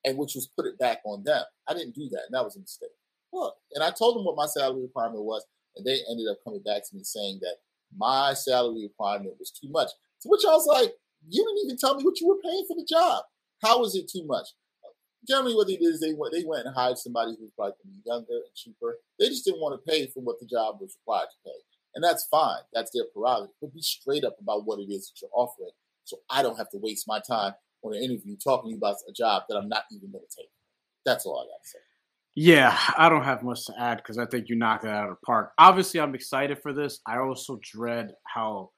[0.05, 1.43] and which was put it back on them.
[1.67, 2.89] I didn't do that, and that was a mistake.
[3.33, 5.45] Look, and I told them what my salary requirement was,
[5.75, 7.55] and they ended up coming back to me saying that
[7.97, 9.89] my salary requirement was too much.
[10.21, 10.93] To which I was like,
[11.27, 13.23] you didn't even tell me what you were paying for the job.
[13.63, 14.47] How is it too much?
[15.27, 17.75] Generally what they did is they went they went and hired somebody who's probably
[18.05, 18.97] younger and cheaper.
[19.19, 21.57] They just didn't want to pay for what the job was required to pay.
[21.95, 22.61] And that's fine.
[22.73, 23.55] That's their prerogative.
[23.61, 25.71] But be straight up about what it is that you're offering.
[26.05, 27.53] So I don't have to waste my time
[27.83, 30.35] on an interview talking to you about a job that I'm not even going to
[30.35, 30.49] take.
[31.05, 31.79] That's all I got to say.
[32.33, 35.17] Yeah, I don't have much to add because I think you knocked it out of
[35.17, 35.51] the park.
[35.57, 36.99] Obviously, I'm excited for this.
[37.05, 38.71] I also dread how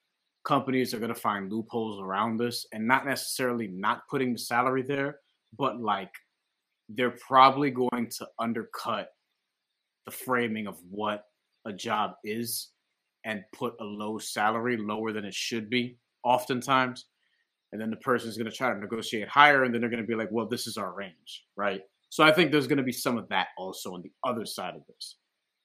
[0.43, 4.81] companies are going to find loopholes around this and not necessarily not putting the salary
[4.81, 5.19] there,
[5.57, 6.09] but like
[6.95, 9.09] they're probably going to undercut
[10.05, 11.23] the framing of what
[11.65, 12.69] a job is
[13.25, 17.05] and put a low salary lower than it should be, oftentimes.
[17.71, 20.03] And then the person is going to try to negotiate higher, and then they're going
[20.03, 21.81] to be like, well, this is our range, right?
[22.09, 24.75] So I think there's going to be some of that also on the other side
[24.75, 25.17] of this.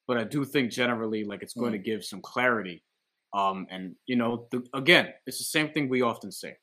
[0.07, 1.77] But I do think generally, like, it's going mm.
[1.77, 2.83] to give some clarity.
[3.35, 6.57] Um, and, you know, the, again, it's the same thing we often say.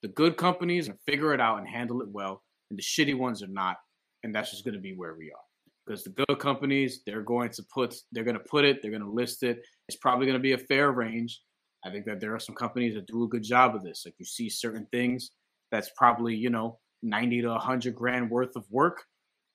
[0.00, 3.48] The good companies figure it out and handle it well, and the shitty ones are
[3.48, 3.76] not.
[4.22, 5.44] And that's just going to be where we are.
[5.86, 9.02] Because the good companies they're going to put they're going to put it they're going
[9.02, 9.58] to list it.
[9.88, 11.40] It's probably going to be a fair range.
[11.84, 14.02] I think that there are some companies that do a good job of this.
[14.04, 15.30] Like you see certain things
[15.70, 19.04] that's probably you know 90 to 100 grand worth of work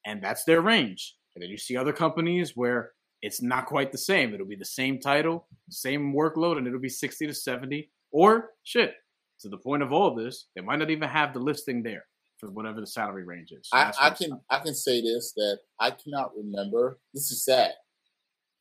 [0.06, 1.16] and that's their range.
[1.36, 2.92] And then you see other companies where
[3.22, 4.34] it's not quite the same.
[4.34, 8.94] It'll be the same title same workload and it'll be 60 to 70 or shit.
[9.42, 12.06] To the point of all this they might not even have the listing there
[12.44, 13.70] for whatever the salary range is.
[13.70, 17.00] So I, I can I can say this that I cannot remember.
[17.14, 17.72] This is sad.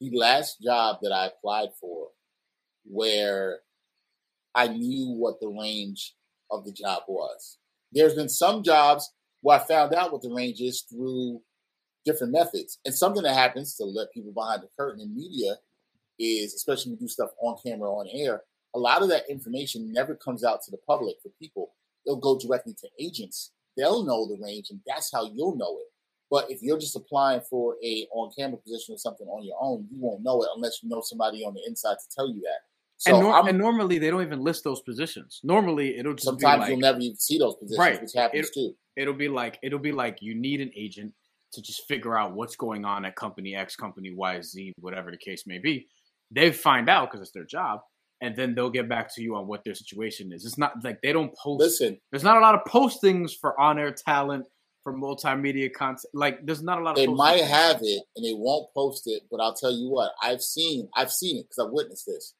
[0.00, 2.08] The last job that I applied for,
[2.84, 3.60] where
[4.54, 6.14] I knew what the range
[6.50, 7.58] of the job was.
[7.92, 11.40] There's been some jobs where I found out what the range is through
[12.04, 12.78] different methods.
[12.84, 15.56] And something that happens to let people behind the curtain in media
[16.18, 18.42] is, especially when you do stuff on camera, on air,
[18.74, 21.72] a lot of that information never comes out to the public for people.
[22.06, 25.86] It'll go directly to agents they'll know the range, and that's how you'll know it.
[26.30, 29.98] But if you're just applying for a on-camera position or something on your own, you
[30.00, 32.60] won't know it unless you know somebody on the inside to tell you that.
[32.96, 35.40] So and, nor- and normally they don't even list those positions.
[35.42, 38.00] Normally it'll just sometimes like, you'll never even see those positions, right.
[38.00, 38.74] which happens it'll, too.
[38.96, 41.12] It'll be like it'll be like you need an agent
[41.52, 45.18] to just figure out what's going on at company X, company Y, Z, whatever the
[45.18, 45.86] case may be.
[46.30, 47.80] They find out because it's their job,
[48.22, 50.46] and then they'll get back to you on what their situation is.
[50.46, 51.60] It's not like they don't post.
[51.60, 54.46] Listen, there's not a lot of postings for on-air talent
[54.84, 56.06] for multimedia content.
[56.14, 56.92] Like there's not a lot.
[56.92, 60.12] Of They might have it and they won't post it, but I'll tell you what,
[60.22, 62.34] I've seen, I've seen it because I've witnessed this.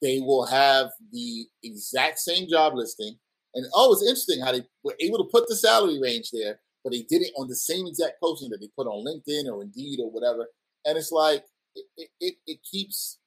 [0.00, 3.16] They will have the exact same job listing,
[3.54, 6.92] and oh, it's interesting how they were able to put the salary range there, but
[6.92, 10.00] they did it on the same exact posting that they put on LinkedIn or Indeed
[10.02, 10.46] or whatever.
[10.84, 11.44] And it's like
[11.76, 13.18] it, it, it keeps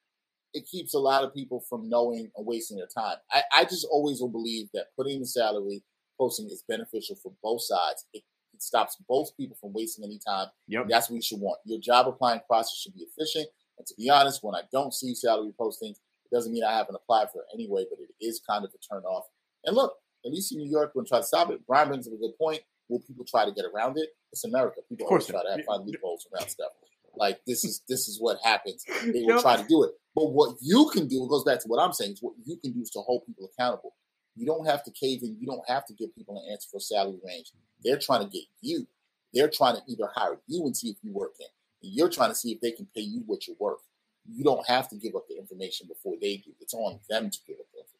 [0.56, 3.16] it keeps a lot of people from knowing and wasting their time.
[3.30, 5.82] I, I just always will believe that putting the salary
[6.18, 8.06] posting is beneficial for both sides.
[8.14, 8.22] It,
[8.54, 10.46] it stops both people from wasting any time.
[10.68, 10.86] Yep.
[10.88, 11.58] That's what you should want.
[11.66, 13.48] Your job applying process should be efficient.
[13.76, 16.96] And to be honest, when I don't see salary postings, it doesn't mean I haven't
[16.96, 19.26] applied for it anyway, but it is kind of a turn off.
[19.64, 19.92] And look,
[20.24, 22.36] at least in New York, when try to stop it, Brian brings up a good
[22.40, 22.60] point.
[22.88, 24.08] Will people try to get around it?
[24.32, 24.80] It's America.
[24.88, 26.70] People always try to have, find loopholes around stuff.
[27.16, 28.84] Like this is this is what happens.
[29.02, 29.42] They will yep.
[29.42, 29.92] try to do it.
[30.14, 32.56] But what you can do, it goes back to what I'm saying, is what you
[32.56, 33.94] can do is to hold people accountable.
[34.34, 35.36] You don't have to cave in.
[35.40, 37.52] You don't have to give people an answer for salary range.
[37.82, 38.86] They're trying to get you.
[39.32, 41.46] They're trying to either hire you and see if you work in.
[41.82, 43.80] And you're trying to see if they can pay you what you're worth.
[44.28, 46.52] You don't have to give up the information before they do.
[46.60, 47.95] It's on them to give up the information.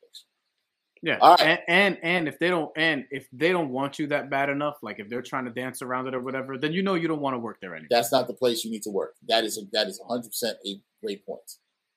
[1.07, 1.19] Yeah.
[1.23, 1.41] Right.
[1.41, 4.79] And, and and if they don't and if they don't want you that bad enough,
[4.83, 7.21] like if they're trying to dance around it or whatever, then you know you don't
[7.21, 7.87] want to work there anymore.
[7.91, 9.15] That's not the place you need to work.
[9.29, 11.49] That is a, that is 100 percent a great point.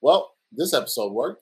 [0.01, 1.41] Well, this episode worked.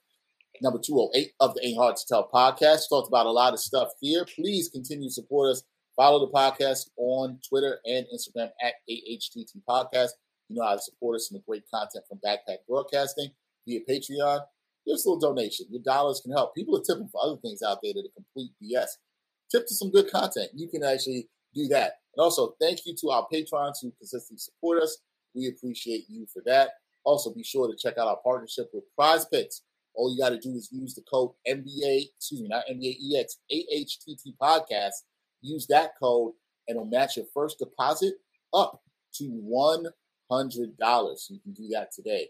[0.62, 2.88] Number 208 of the Ain't Hard to Tell podcast.
[2.90, 4.26] Talked about a lot of stuff here.
[4.34, 5.64] Please continue to support us.
[5.98, 10.12] Follow the podcast on Twitter and Instagram at AHTT Podcast.
[10.48, 13.30] You know how to support us in the great content from Backpack Broadcasting
[13.68, 14.40] via Patreon
[14.88, 15.66] give us a little donation.
[15.70, 16.56] Your dollars can help.
[16.56, 18.88] People are tipping for other things out there that are complete BS.
[19.52, 20.50] Tip to some good content.
[20.54, 21.94] You can actually do that.
[22.16, 25.00] And also, thank you to our patrons who consistently support us.
[25.36, 26.72] We appreciate you for that.
[27.04, 29.62] Also, be sure to check out our partnership with PrizePicks.
[29.94, 33.38] All you got to do is use the code NBA, excuse me, not NBA EX,
[33.52, 35.04] AHTT podcast.
[35.42, 36.34] Use that code
[36.68, 38.16] and it'll match your first deposit
[38.54, 38.82] up
[39.16, 40.32] to $100.
[41.30, 42.28] You can do that today.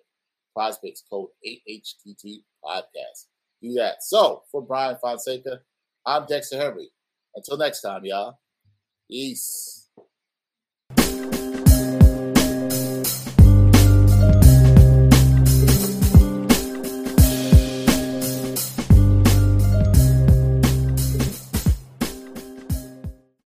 [0.58, 3.28] PrizePicks code AHTT podcast.
[3.62, 3.98] Do that.
[4.02, 5.62] So for Brian Fonseca,
[6.06, 6.90] I'm Dexter Henry.
[7.36, 8.40] Until next time, y'all.
[9.10, 9.87] Peace.